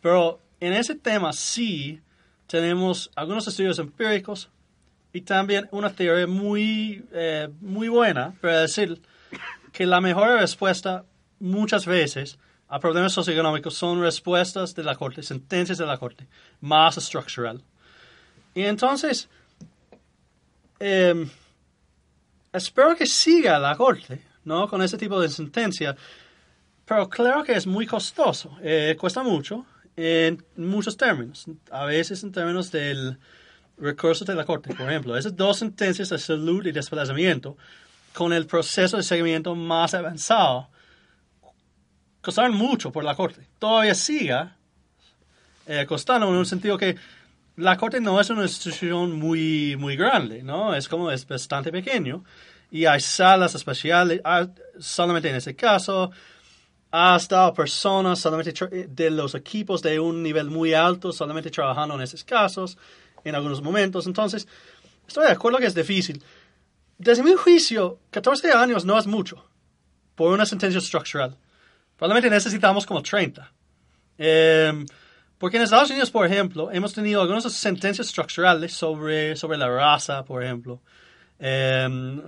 Pero 0.00 0.38
en 0.60 0.72
ese 0.74 0.94
tema 0.94 1.32
sí 1.32 2.00
tenemos 2.52 3.10
algunos 3.16 3.48
estudios 3.48 3.78
empíricos 3.78 4.50
y 5.12 5.22
también 5.22 5.68
una 5.72 5.90
teoría 5.90 6.26
muy, 6.26 7.04
eh, 7.12 7.48
muy 7.60 7.88
buena 7.88 8.34
para 8.40 8.60
decir 8.60 9.00
que 9.72 9.86
la 9.86 10.00
mejor 10.00 10.38
respuesta 10.38 11.04
muchas 11.40 11.86
veces 11.86 12.38
a 12.68 12.78
problemas 12.78 13.12
socioeconómicos 13.12 13.74
son 13.74 14.00
respuestas 14.00 14.74
de 14.74 14.84
la 14.84 14.94
Corte, 14.94 15.22
sentencias 15.22 15.78
de 15.78 15.86
la 15.86 15.96
Corte, 15.96 16.26
más 16.60 16.96
estructural. 16.96 17.62
Y 18.54 18.62
entonces, 18.62 19.28
Em, 20.84 21.30
espero 22.52 22.96
que 22.96 23.06
siga 23.06 23.56
la 23.60 23.76
corte, 23.76 24.20
¿no? 24.44 24.66
Con 24.66 24.82
ese 24.82 24.98
tipo 24.98 25.20
de 25.20 25.28
sentencia. 25.28 25.94
Pero 26.84 27.08
claro 27.08 27.44
que 27.44 27.52
es 27.52 27.68
muy 27.68 27.86
costoso, 27.86 28.58
eh, 28.60 28.96
cuesta 28.98 29.22
mucho 29.22 29.64
en 29.96 30.44
muchos 30.56 30.96
términos. 30.96 31.46
A 31.70 31.84
veces 31.84 32.22
en 32.22 32.32
términos 32.32 32.70
del 32.70 33.18
recurso 33.78 34.24
de 34.24 34.34
la 34.34 34.44
corte, 34.44 34.74
por 34.74 34.88
ejemplo. 34.88 35.16
Esas 35.16 35.36
dos 35.36 35.58
sentencias 35.58 36.08
de 36.08 36.18
salud 36.18 36.64
y 36.66 36.72
desplazamiento, 36.72 37.56
con 38.12 38.32
el 38.32 38.46
proceso 38.46 38.96
de 38.96 39.02
seguimiento 39.02 39.54
más 39.54 39.94
avanzado, 39.94 40.68
costaron 42.20 42.54
mucho 42.54 42.92
por 42.92 43.04
la 43.04 43.14
corte. 43.14 43.48
Todavía 43.58 43.94
siga 43.94 44.56
eh, 45.66 45.86
costando 45.86 46.28
en 46.28 46.34
un 46.34 46.46
sentido 46.46 46.76
que 46.76 46.96
la 47.56 47.76
Corte 47.76 48.00
no 48.00 48.20
es 48.20 48.30
una 48.30 48.42
institución 48.42 49.12
muy, 49.12 49.76
muy 49.76 49.96
grande, 49.96 50.42
¿no? 50.42 50.74
Es 50.74 50.88
como, 50.88 51.10
es 51.10 51.26
bastante 51.26 51.70
pequeño. 51.70 52.24
Y 52.70 52.86
hay 52.86 53.00
salas 53.00 53.54
especiales, 53.54 54.20
ah, 54.24 54.46
solamente 54.78 55.28
en 55.28 55.36
ese 55.36 55.54
caso, 55.54 56.10
hasta 56.92 57.52
personas 57.54 58.18
solamente 58.18 58.52
de 58.86 59.10
los 59.10 59.34
equipos 59.34 59.80
de 59.80 59.98
un 59.98 60.22
nivel 60.22 60.50
muy 60.50 60.74
alto, 60.74 61.10
solamente 61.10 61.50
trabajando 61.50 61.94
en 61.94 62.02
esos 62.02 62.22
casos, 62.22 62.76
en 63.24 63.34
algunos 63.34 63.62
momentos. 63.62 64.06
Entonces, 64.06 64.46
estoy 65.08 65.24
de 65.24 65.32
acuerdo 65.32 65.58
que 65.58 65.66
es 65.66 65.74
difícil. 65.74 66.22
Desde 66.98 67.22
mi 67.22 67.32
juicio, 67.32 67.98
14 68.10 68.52
años 68.52 68.84
no 68.84 68.98
es 68.98 69.06
mucho 69.06 69.42
por 70.14 70.32
una 70.32 70.44
sentencia 70.44 70.78
estructural. 70.78 71.36
Probablemente 71.96 72.28
necesitamos 72.28 72.84
como 72.84 73.02
30. 73.02 73.50
Eh, 74.18 74.84
porque 75.38 75.56
en 75.56 75.62
Estados 75.62 75.90
Unidos, 75.90 76.10
por 76.10 76.26
ejemplo, 76.26 76.70
hemos 76.70 76.92
tenido 76.92 77.22
algunas 77.22 77.50
sentencias 77.52 78.06
estructurales 78.06 78.74
sobre, 78.74 79.34
sobre 79.34 79.56
la 79.56 79.68
raza, 79.68 80.24
por 80.24 80.44
ejemplo, 80.44 80.82
em, 81.38 82.20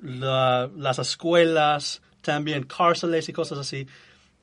las 0.00 0.98
escuelas, 1.00 2.00
también 2.24 2.64
cárceles 2.64 3.28
y 3.28 3.32
cosas 3.32 3.58
así. 3.58 3.86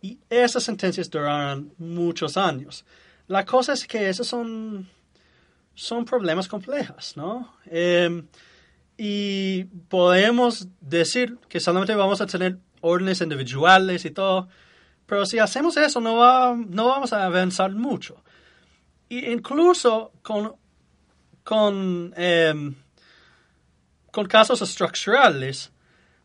Y 0.02 0.17
esas 0.30 0.63
sentencias 0.63 1.10
duraron 1.10 1.74
muchos 1.78 2.38
años. 2.38 2.86
La 3.28 3.46
cosa 3.46 3.74
es 3.74 3.86
que 3.86 4.10
esos 4.10 4.28
son, 4.28 4.89
son 5.76 6.06
problemas 6.06 6.48
complejos, 6.48 7.15
¿no? 7.17 7.54
Em, 7.65 8.28
y 8.98 9.65
podemos 9.89 10.67
decir 10.80 11.38
que 11.48 11.60
solamente 11.60 11.96
vamos 11.96 12.22
a 12.22 12.26
tener 12.26 12.58
órdenes 12.82 13.22
individuales 13.22 14.06
y 14.06 14.12
todo, 14.12 14.48
pero 15.06 15.26
si 15.26 15.39
hacemos 15.39 15.78
eso, 15.78 16.00
no, 16.02 16.17
va, 16.17 16.56
no 16.56 16.88
vamos 16.88 17.13
a 17.13 17.26
avanzar 17.26 17.72
mucho. 17.72 18.24
Y 19.10 19.32
incluso 19.32 20.13
con, 20.22 20.56
con, 21.44 22.13
em, 22.15 22.76
con 24.12 24.26
casos 24.28 24.62
estructurales, 24.62 25.70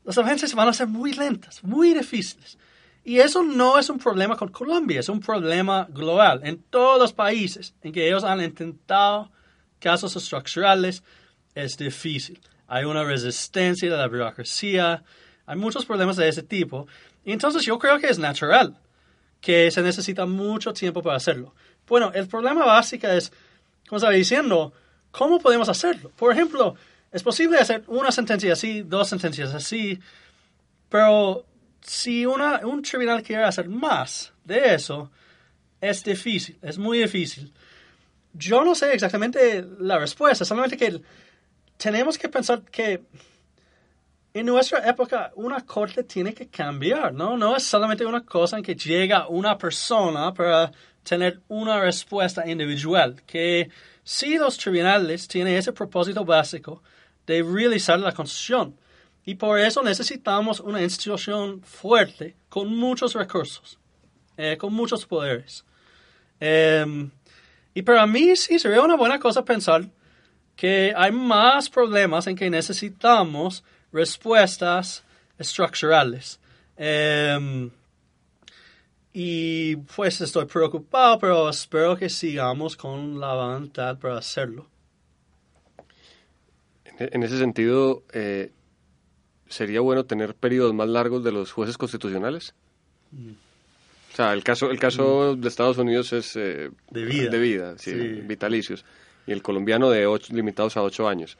las 0.06 0.16
agencias 0.18 0.54
van 0.54 0.68
a 0.68 0.72
ser 0.72 0.86
muy 0.86 1.12
lentas, 1.12 1.62
muy 1.64 1.92
difíciles. 1.92 2.56
Y 3.04 3.18
eso 3.18 3.42
no 3.42 3.76
es 3.78 3.90
un 3.90 3.98
problema 3.98 4.36
con 4.36 4.48
Colombia, 4.50 5.00
es 5.00 5.08
un 5.08 5.20
problema 5.20 5.86
global. 5.90 6.40
En 6.44 6.62
todos 6.62 7.00
los 7.00 7.12
países 7.12 7.74
en 7.82 7.92
que 7.92 8.06
ellos 8.06 8.22
han 8.22 8.40
intentado 8.40 9.30
casos 9.80 10.14
estructurales, 10.14 11.02
es 11.54 11.76
difícil. 11.76 12.40
Hay 12.68 12.84
una 12.84 13.02
resistencia 13.02 13.90
de 13.90 13.96
la 13.96 14.06
burocracia, 14.06 15.02
hay 15.44 15.56
muchos 15.56 15.84
problemas 15.84 16.16
de 16.16 16.28
ese 16.28 16.42
tipo. 16.42 16.86
Y 17.24 17.32
entonces 17.32 17.64
yo 17.64 17.78
creo 17.78 17.98
que 17.98 18.08
es 18.08 18.18
natural 18.18 18.78
que 19.40 19.70
se 19.72 19.82
necesita 19.82 20.24
mucho 20.24 20.72
tiempo 20.72 21.02
para 21.02 21.16
hacerlo. 21.16 21.52
Bueno, 21.88 22.12
el 22.14 22.28
problema 22.28 22.64
básico 22.64 23.08
es, 23.08 23.32
como 23.88 23.96
estaba 23.96 24.12
diciendo, 24.12 24.72
¿cómo 25.10 25.40
podemos 25.40 25.68
hacerlo? 25.68 26.10
Por 26.16 26.32
ejemplo, 26.32 26.76
es 27.12 27.22
posible 27.22 27.58
hacer 27.58 27.84
una 27.86 28.12
sentencia 28.12 28.52
así, 28.52 28.82
dos 28.82 29.08
sentencias 29.08 29.54
así, 29.54 29.98
pero 30.88 31.46
si 31.80 32.26
un 32.26 32.82
tribunal 32.82 33.22
quiere 33.22 33.44
hacer 33.44 33.68
más 33.68 34.32
de 34.44 34.74
eso, 34.74 35.10
es 35.80 36.02
difícil, 36.02 36.58
es 36.62 36.78
muy 36.78 36.98
difícil. 36.98 37.52
Yo 38.32 38.64
no 38.64 38.74
sé 38.74 38.92
exactamente 38.92 39.64
la 39.78 39.98
respuesta, 39.98 40.44
solamente 40.44 40.76
que 40.76 41.00
tenemos 41.76 42.18
que 42.18 42.28
pensar 42.28 42.62
que 42.62 43.02
en 44.34 44.46
nuestra 44.46 44.86
época 44.86 45.32
una 45.36 45.64
corte 45.64 46.02
tiene 46.02 46.34
que 46.34 46.48
cambiar, 46.48 47.14
¿no? 47.14 47.36
No 47.36 47.56
es 47.56 47.62
solamente 47.62 48.04
una 48.04 48.24
cosa 48.24 48.58
en 48.58 48.62
que 48.62 48.74
llega 48.74 49.28
una 49.28 49.56
persona 49.56 50.34
para 50.34 50.70
tener 51.02 51.40
una 51.48 51.80
respuesta 51.80 52.46
individual, 52.46 53.22
que 53.26 53.70
si 54.02 54.36
los 54.36 54.58
tribunales 54.58 55.26
tienen 55.28 55.54
ese 55.54 55.72
propósito 55.72 56.24
básico 56.24 56.82
de 57.26 57.42
realizar 57.42 57.98
la 57.98 58.12
Constitución, 58.12 58.76
y 59.24 59.34
por 59.34 59.58
eso 59.58 59.82
necesitamos 59.82 60.60
una 60.60 60.80
institución 60.80 61.60
fuerte, 61.62 62.36
con 62.48 62.74
muchos 62.76 63.14
recursos, 63.14 63.78
eh, 64.36 64.56
con 64.56 64.72
muchos 64.72 65.04
poderes. 65.04 65.64
Em, 66.38 67.10
y 67.74 67.82
para 67.82 68.06
mí 68.06 68.36
sí 68.36 68.58
sería 68.58 68.82
una 68.82 68.96
buena 68.96 69.18
cosa 69.18 69.44
pensar 69.44 69.88
que 70.54 70.94
hay 70.96 71.10
más 71.10 71.68
problemas 71.68 72.26
en 72.28 72.36
que 72.36 72.48
necesitamos 72.48 73.64
respuestas 73.92 75.02
estructurales. 75.38 76.38
Em, 76.76 77.70
y 79.12 79.76
pues 79.76 80.20
estoy 80.20 80.44
preocupado, 80.44 81.18
pero 81.18 81.48
espero 81.48 81.96
que 81.96 82.08
sigamos 82.08 82.76
con 82.76 83.18
la 83.18 83.34
voluntad 83.34 83.98
para 83.98 84.18
hacerlo. 84.18 84.66
En 86.98 87.22
ese 87.22 87.38
sentido, 87.38 88.04
eh, 88.12 88.50
¿sería 89.48 89.80
bueno 89.80 90.04
tener 90.04 90.34
periodos 90.34 90.74
más 90.74 90.88
largos 90.88 91.22
de 91.24 91.32
los 91.32 91.52
jueces 91.52 91.76
constitucionales? 91.76 92.54
O 94.12 94.16
sea, 94.16 94.32
el 94.32 94.42
caso, 94.42 94.70
el 94.70 94.78
caso 94.78 95.36
de 95.36 95.48
Estados 95.48 95.78
Unidos 95.78 96.12
es 96.12 96.36
eh, 96.36 96.70
de 96.90 97.04
vida, 97.04 97.30
de 97.30 97.38
vida 97.38 97.74
sí, 97.78 97.92
vitalicios. 97.92 98.84
Y 99.26 99.32
el 99.32 99.42
colombiano 99.42 99.90
de 99.90 100.06
ocho, 100.06 100.32
limitados 100.34 100.76
a 100.76 100.82
ocho 100.82 101.08
años. 101.08 101.36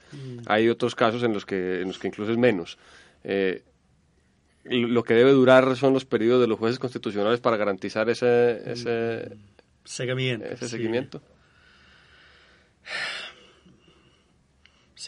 Hay 0.46 0.68
otros 0.68 0.94
casos 0.94 1.22
en 1.22 1.32
los 1.32 1.46
que, 1.46 1.80
en 1.80 1.88
los 1.88 1.98
que 1.98 2.08
incluso 2.08 2.32
es 2.32 2.38
menos. 2.38 2.76
Eh, 3.24 3.62
lo 4.64 5.04
que 5.04 5.14
debe 5.14 5.30
durar 5.30 5.76
son 5.76 5.92
los 5.92 6.04
periodos 6.04 6.40
de 6.40 6.48
los 6.48 6.58
jueces 6.58 6.78
constitucionales 6.78 7.40
para 7.40 7.56
garantizar 7.56 8.10
ese, 8.10 8.70
ese 8.70 9.36
seguimiento. 9.84 10.46
Ese 10.46 10.68
seguimiento. 10.68 11.18
Sí, 11.20 11.24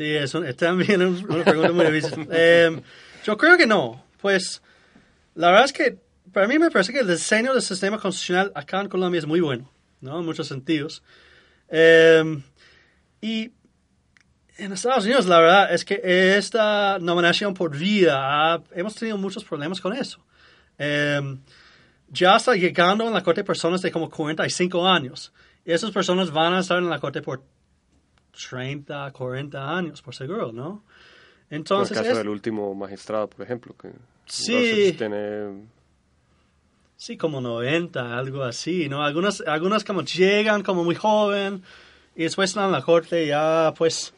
eso 0.04 0.44
es 0.44 0.56
también 0.56 1.02
una 1.02 1.44
pregunta 1.44 1.72
muy 1.72 1.87
difícil. 1.87 2.28
Em, 2.32 2.80
yo 3.24 3.37
creo 3.37 3.56
que 3.56 3.66
no. 3.66 4.04
Pues 4.20 4.62
la 5.34 5.48
verdad 5.48 5.64
es 5.64 5.72
que 5.72 5.98
para 6.32 6.46
mí 6.46 6.58
me 6.58 6.70
parece 6.70 6.92
que 6.92 7.00
el 7.00 7.08
diseño 7.08 7.52
del 7.52 7.62
sistema 7.62 7.98
constitucional 7.98 8.52
acá 8.54 8.80
en 8.80 8.88
Colombia 8.88 9.18
es 9.18 9.26
muy 9.26 9.40
bueno, 9.40 9.70
¿no? 10.00 10.18
En 10.18 10.24
muchos 10.24 10.46
sentidos. 10.46 11.02
Em, 11.68 12.42
y 13.20 13.52
en 14.56 14.72
Estados 14.72 15.04
Unidos, 15.04 15.26
la 15.26 15.40
verdad 15.40 15.72
es 15.72 15.84
que 15.84 16.37
esta 16.37 16.98
nominación 17.00 17.54
por 17.54 17.76
vida, 17.76 18.62
hemos 18.74 18.94
tenido 18.94 19.16
muchos 19.16 19.44
problemas 19.44 19.80
con 19.80 19.94
eso. 19.94 20.24
Em, 20.76 21.40
ya 22.08 22.37
está 22.37 22.54
llegando 22.54 23.06
en 23.06 23.12
la 23.12 23.22
corte 23.22 23.44
personas 23.44 23.82
de 23.82 23.90
como 23.90 24.11
45 24.11 24.87
años. 24.87 25.32
Y 25.64 25.72
esas 25.72 25.90
personas 25.90 26.30
van 26.30 26.54
a 26.54 26.61
estar 26.61 26.78
en 26.78 26.88
la 26.88 26.98
corte 26.98 27.22
por 27.22 27.42
30, 28.51 29.11
40 29.11 29.77
años, 29.77 30.03
por 30.03 30.14
seguro, 30.14 30.53
¿no? 30.53 30.83
Entonces, 31.51 31.96
el 31.96 32.05
caso 32.05 32.18
del 32.18 32.29
último 32.29 32.74
magistrado, 32.74 33.29
por 33.29 33.44
ejemplo, 33.44 33.74
que 33.81 33.90
sí, 34.27 34.94
tiene... 34.96 35.66
Sí, 36.96 37.16
como 37.16 37.40
90, 37.40 38.18
algo 38.18 38.42
así, 38.42 38.88
¿no? 38.88 39.03
Algunas, 39.05 39.40
algunas 39.42 39.85
como 39.85 40.03
llegan 40.03 40.62
como 40.62 40.85
muy 40.85 40.96
joven 40.96 41.62
y 42.16 42.24
después 42.24 42.51
están 42.51 42.66
en 42.66 42.72
la 42.72 42.83
corte 42.83 43.27
ya, 43.27 43.72
pues, 43.79 44.12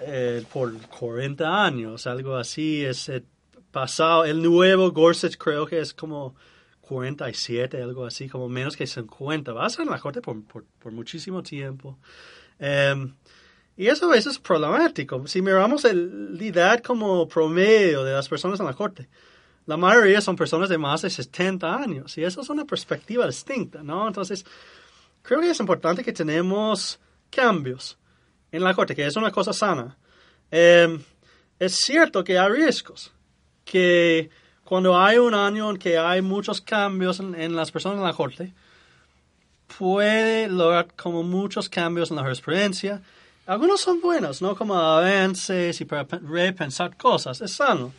eh, 0.00 0.42
por 0.52 0.74
40 0.88 1.64
años, 1.64 2.06
algo 2.06 2.36
así. 2.36 2.84
Es 2.84 3.10
el 3.10 3.24
pasado, 3.70 4.24
el 4.24 4.42
nuevo 4.42 4.90
Gorsuch 4.90 5.36
creo 5.36 5.66
que 5.66 5.80
es 5.80 5.92
como 5.92 6.34
47, 6.80 7.82
algo 7.82 8.06
así, 8.06 8.28
como 8.28 8.48
menos 8.48 8.76
que 8.76 8.86
50. 8.86 9.52
Va 9.52 9.64
a 9.64 9.66
estar 9.66 9.84
en 9.84 9.92
la 9.92 10.00
corte 10.00 10.22
por, 10.22 10.42
por, 10.44 10.64
por 10.64 10.90
muchísimo 10.92 11.42
tiempo. 11.42 11.98
Em, 12.58 13.14
y 13.76 13.86
eso 13.86 14.06
a 14.06 14.14
veces 14.14 14.34
es 14.34 14.38
problemático. 14.38 15.26
Si 15.26 15.40
miramos 15.40 15.84
la 15.84 16.44
edad 16.44 16.82
como 16.82 17.28
promedio 17.28 18.02
de 18.02 18.12
las 18.12 18.28
personas 18.28 18.58
en 18.58 18.66
la 18.66 18.74
corte, 18.74 19.08
la 19.66 19.76
mayoría 19.76 20.20
son 20.20 20.34
personas 20.34 20.68
de 20.68 20.78
más 20.78 21.02
de 21.02 21.10
70 21.10 21.76
años. 21.76 22.18
Y 22.18 22.24
eso 22.24 22.40
es 22.40 22.48
una 22.48 22.64
perspectiva 22.64 23.26
distinta, 23.26 23.82
¿no? 23.82 24.08
Entonces, 24.08 24.44
creo 25.22 25.40
que 25.40 25.50
es 25.50 25.60
importante 25.60 26.02
que 26.02 26.12
tenemos 26.12 26.98
cambios 27.30 27.98
en 28.50 28.64
la 28.64 28.74
corte, 28.74 28.96
que 28.96 29.06
es 29.06 29.16
una 29.16 29.30
cosa 29.30 29.52
sana. 29.52 29.96
Em, 30.50 31.00
es 31.58 31.76
cierto 31.76 32.24
que 32.24 32.38
hay 32.38 32.50
riesgos, 32.50 33.12
que 33.64 34.30
cuando 34.64 34.98
hay 34.98 35.18
un 35.18 35.34
año 35.34 35.70
en 35.70 35.76
que 35.76 35.98
hay 35.98 36.22
muchos 36.22 36.60
cambios 36.60 37.20
en, 37.20 37.34
en 37.34 37.54
las 37.54 37.70
personas 37.70 37.98
en 37.98 38.04
la 38.04 38.12
corte, 38.14 38.54
puede 39.76 40.48
lograr 40.48 40.88
como 40.96 41.22
muchos 41.22 41.68
cambios 41.68 42.10
en 42.10 42.16
la 42.16 42.22
jurisprudencia. 42.22 43.02
Algunos 43.46 43.80
son 43.80 44.00
buenos, 44.00 44.42
¿no? 44.42 44.56
Como 44.56 44.74
avances 44.74 45.80
y 45.80 45.84
para 45.84 46.06
repensar 46.22 46.96
cosas, 46.96 47.40
es 47.40 47.52
sano. 47.52 47.92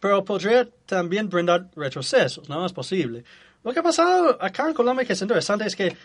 Pero 0.00 0.24
podría 0.24 0.68
también 0.86 1.28
brindar 1.28 1.68
retrocesos, 1.74 2.48
¿no? 2.48 2.64
Es 2.66 2.72
posible. 2.72 3.24
Lo 3.64 3.72
que 3.72 3.80
ha 3.80 3.82
pasado 3.82 4.38
acá 4.40 4.68
en 4.68 4.74
Colombia 4.74 5.04
que 5.04 5.12
es 5.12 5.22
interesante 5.22 5.66
es 5.66 5.74
que 5.74 5.96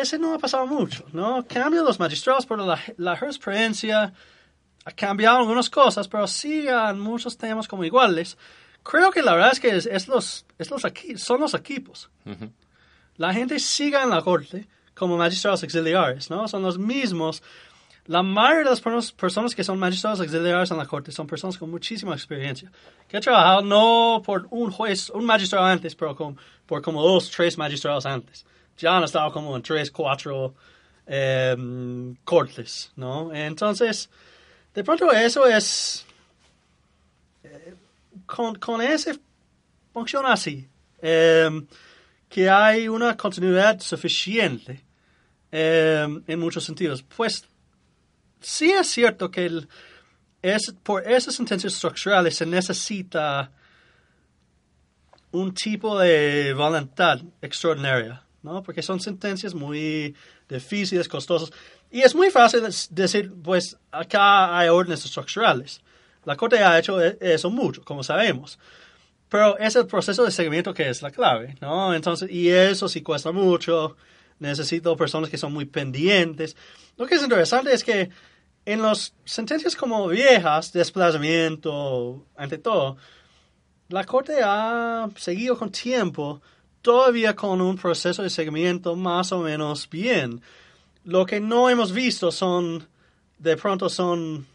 ese 0.00 0.18
no 0.18 0.34
ha 0.34 0.38
pasado 0.38 0.66
mucho, 0.66 1.04
¿no? 1.12 1.44
Cambian 1.46 1.84
los 1.84 1.98
magistrados, 1.98 2.46
pero 2.46 2.66
la, 2.96 3.16
jurisprudencia 3.16 4.12
ha 4.84 4.90
cambiado 4.92 5.38
algunas 5.38 5.70
cosas, 5.70 6.08
pero 6.08 6.26
siguen 6.26 6.98
muchos 6.98 7.36
temas 7.36 7.68
como 7.68 7.84
iguales. 7.84 8.36
Creo 8.82 9.10
que 9.10 9.22
la 9.22 9.34
verdad 9.34 9.52
es 9.52 9.60
que 9.60 9.76
es, 9.76 10.08
los, 10.08 10.46
es 10.58 10.70
los 10.70 10.82
son 11.16 11.40
los 11.40 11.54
equipos 11.54 12.08
la 13.20 13.34
gente 13.34 13.58
siga 13.58 14.02
en 14.02 14.08
la 14.08 14.22
corte 14.22 14.66
como 14.94 15.18
magistrados 15.18 15.62
auxiliares, 15.62 16.30
¿no? 16.30 16.48
Son 16.48 16.62
los 16.62 16.78
mismos. 16.78 17.42
La 18.06 18.22
mayoría 18.22 18.70
de 18.70 18.92
las 18.94 19.12
personas 19.12 19.54
que 19.54 19.62
son 19.62 19.78
magistrados 19.78 20.20
auxiliares 20.20 20.70
en 20.70 20.78
la 20.78 20.86
corte 20.86 21.12
son 21.12 21.26
personas 21.26 21.58
con 21.58 21.70
muchísima 21.70 22.14
experiencia, 22.14 22.72
que 23.06 23.18
han 23.18 23.22
trabajado 23.22 23.60
no 23.60 24.22
por 24.24 24.46
un 24.50 24.70
juez, 24.70 25.10
un 25.10 25.26
magistrado 25.26 25.66
antes, 25.66 25.94
pero 25.94 26.16
por 26.64 26.80
como 26.80 27.02
dos, 27.02 27.30
tres 27.30 27.58
magistrados 27.58 28.06
antes. 28.06 28.46
Ya 28.78 28.96
han 28.96 29.04
estado 29.04 29.30
como 29.32 29.54
en 29.54 29.60
tres, 29.60 29.90
cuatro 29.90 30.54
em, 31.06 32.16
cortes, 32.24 32.90
¿no? 32.96 33.34
Entonces, 33.34 34.08
de 34.72 34.82
pronto 34.82 35.12
eso 35.12 35.46
es... 35.46 36.06
Eh, 37.44 37.74
con, 38.24 38.54
con 38.54 38.80
ese 38.80 39.18
funciona 39.92 40.32
así. 40.32 40.66
Em, 41.02 41.66
que 42.30 42.48
hay 42.48 42.88
una 42.88 43.16
continuidad 43.16 43.80
suficiente 43.80 44.84
eh, 45.50 46.06
en 46.26 46.40
muchos 46.40 46.64
sentidos. 46.64 47.02
Pues 47.02 47.44
sí 48.40 48.70
es 48.70 48.86
cierto 48.86 49.30
que 49.30 49.66
es, 50.40 50.74
por 50.84 51.06
esas 51.06 51.34
sentencias 51.34 51.74
estructurales 51.74 52.36
se 52.36 52.46
necesita 52.46 53.50
un 55.32 55.52
tipo 55.52 55.98
de 55.98 56.54
voluntad 56.54 57.20
extraordinaria, 57.42 58.22
¿no? 58.42 58.62
Porque 58.62 58.82
son 58.82 59.00
sentencias 59.00 59.52
muy 59.52 60.14
difíciles, 60.48 61.08
costosas. 61.08 61.50
Y 61.90 62.00
es 62.02 62.14
muy 62.14 62.30
fácil 62.30 62.62
decir, 62.90 63.32
pues 63.42 63.76
acá 63.90 64.56
hay 64.56 64.68
órdenes 64.68 65.04
estructurales. 65.04 65.80
La 66.24 66.36
Corte 66.36 66.62
ha 66.62 66.78
hecho 66.78 67.02
e-, 67.02 67.18
eso 67.20 67.50
mucho, 67.50 67.82
como 67.84 68.04
sabemos. 68.04 68.56
Pero 69.30 69.56
es 69.58 69.76
el 69.76 69.86
proceso 69.86 70.24
de 70.24 70.32
seguimiento 70.32 70.74
que 70.74 70.90
es 70.90 71.02
la 71.02 71.10
clave, 71.10 71.54
¿no? 71.60 71.94
Entonces, 71.94 72.30
y 72.30 72.50
eso 72.50 72.88
sí 72.88 73.00
cuesta 73.00 73.32
mucho. 73.32 73.96
Necesito 74.40 74.96
personas 74.96 75.30
que 75.30 75.38
son 75.38 75.52
muy 75.52 75.66
pendientes. 75.66 76.56
Lo 76.96 77.06
que 77.06 77.14
es 77.14 77.22
interesante 77.22 77.72
es 77.72 77.84
que 77.84 78.10
en 78.64 78.82
las 78.82 79.14
sentencias 79.24 79.76
como 79.76 80.08
viejas, 80.08 80.72
desplazamiento, 80.72 82.26
ante 82.36 82.58
todo, 82.58 82.96
la 83.88 84.04
Corte 84.04 84.40
ha 84.42 85.08
seguido 85.16 85.56
con 85.56 85.70
tiempo, 85.70 86.42
todavía 86.82 87.36
con 87.36 87.60
un 87.60 87.76
proceso 87.76 88.22
de 88.22 88.30
seguimiento 88.30 88.96
más 88.96 89.30
o 89.30 89.38
menos 89.38 89.88
bien. 89.88 90.42
Lo 91.04 91.24
que 91.24 91.40
no 91.40 91.70
hemos 91.70 91.92
visto 91.92 92.32
son, 92.32 92.86
de 93.38 93.56
pronto 93.56 93.88
son 93.88 94.46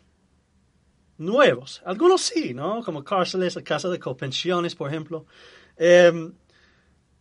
nuevos. 1.17 1.82
Algunos 1.86 2.21
sí, 2.21 2.54
¿no? 2.54 2.84
Como 2.84 3.04
cárceles, 3.04 3.58
casa 3.63 3.89
de 3.89 3.99
copensiones, 3.99 4.75
por 4.75 4.89
ejemplo. 4.89 5.25
Em, 5.78 6.34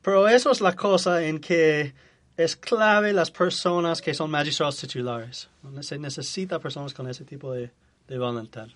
pero 0.02 0.28
eso 0.28 0.50
es 0.50 0.60
la 0.60 0.74
cosa 0.74 1.24
en 1.24 1.38
que 1.40 1.94
es 2.36 2.56
clave 2.56 3.12
las 3.12 3.30
personas 3.30 4.02
que 4.02 4.12
son 4.12 4.30
magistrados 4.30 4.78
titulares. 4.78 5.48
Se 5.80 5.98
necesita 5.98 6.58
personas 6.58 6.92
con 6.92 7.08
ese 7.08 7.24
tipo 7.24 7.52
de, 7.52 7.70
de 8.08 8.18
voluntad. 8.18 8.68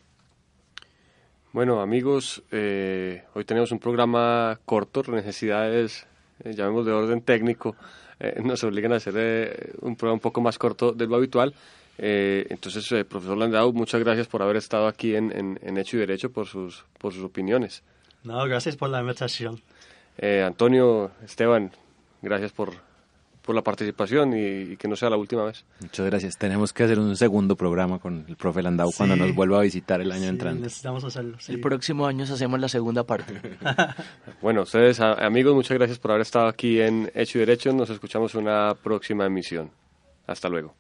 Bueno, 1.53 1.81
amigos, 1.81 2.43
eh, 2.51 3.25
hoy 3.35 3.45
tenemos 3.45 3.73
un 3.73 3.79
programa 3.79 4.61
corto, 4.65 5.03
necesidades, 5.09 6.07
eh, 6.45 6.53
llamemos 6.55 6.87
de 6.87 6.93
orden 6.93 7.23
técnico, 7.23 7.75
eh, 8.21 8.41
nos 8.45 8.63
obligan 8.65 8.93
a 8.93 8.97
hacer 8.97 9.15
eh, 9.17 9.73
un 9.81 9.97
programa 9.97 10.15
un 10.15 10.21
poco 10.21 10.41
más 10.41 10.59
corto 10.59 10.93
de 10.93 11.07
lo 11.07 11.17
habitual. 11.17 11.55
Eh, 11.99 12.47
entonces, 12.51 12.91
eh, 12.93 13.05
profesor 13.05 13.37
Landau, 13.37 13.73
muchas 13.73 14.01
gracias 14.01 14.27
por 14.29 14.43
haber 14.43 14.57
estado 14.57 14.87
aquí 14.87 15.15
en, 15.17 15.33
en, 15.37 15.59
en 15.63 15.79
Hecho 15.79 15.97
y 15.97 16.01
Derecho, 16.01 16.31
por 16.31 16.47
sus, 16.47 16.85
por 16.99 17.13
sus 17.13 17.25
opiniones. 17.25 17.83
No, 18.25 18.43
gracias 18.47 18.77
por 18.77 18.89
la 18.91 19.01
invitación. 19.01 19.61
Eh, 20.17 20.43
Antonio, 20.47 21.11
Esteban, 21.25 21.71
gracias 22.23 22.53
por, 22.53 22.73
por 23.43 23.55
la 23.55 23.63
participación 23.63 24.33
y, 24.37 24.73
y 24.73 24.77
que 24.77 24.87
no 24.89 24.95
sea 24.97 25.11
la 25.11 25.17
última 25.17 25.45
vez. 25.45 25.65
Muchas 25.81 26.07
gracias. 26.07 26.37
Tenemos 26.37 26.73
que 26.73 26.85
hacer 26.85 26.99
un 26.99 27.17
segundo 27.17 27.57
programa 27.57 27.99
con 27.99 28.25
el 28.29 28.37
profe 28.37 28.63
Landau 28.63 28.91
cuando 28.97 29.17
nos 29.17 29.35
vuelva 29.35 29.59
a 29.59 29.63
visitar 29.63 30.01
el 30.01 30.13
año 30.13 30.23
Sí, 30.25 30.29
entrante. 30.29 30.61
necesitamos 30.63 31.03
hacerlo. 31.05 31.37
sí. 31.41 31.53
El 31.53 31.61
próximo 31.61 32.07
año 32.07 32.25
hacemos 32.25 32.61
la 32.61 32.69
segunda 32.69 33.05
parte. 33.05 33.41
Bueno, 34.43 34.63
ustedes, 34.63 35.01
a- 35.01 35.15
amigos, 35.25 35.55
muchas 35.55 35.77
gracias 35.77 35.99
por 35.99 36.13
haber 36.13 36.23
estado 36.23 36.47
aquí 36.47 36.81
en 36.81 37.11
Hecho 37.15 37.39
y 37.39 37.41
Derecho. 37.41 37.73
Nos 37.73 37.91
escuchamos 37.91 38.35
en 38.35 38.43
una 38.43 38.75
próxima 38.75 39.27
emisión. 39.27 39.71
Hasta 40.27 40.49
luego. 40.49 40.75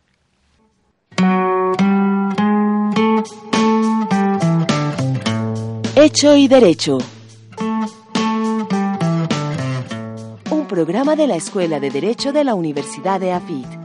Hecho 5.96 6.36
y 6.36 6.46
Derecho. 6.46 6.98
Un 10.50 10.66
programa 10.68 11.16
de 11.16 11.26
la 11.26 11.36
Escuela 11.36 11.80
de 11.80 11.90
Derecho 11.90 12.32
de 12.32 12.44
la 12.44 12.54
Universidad 12.54 13.18
de 13.18 13.32
AFIT. 13.32 13.77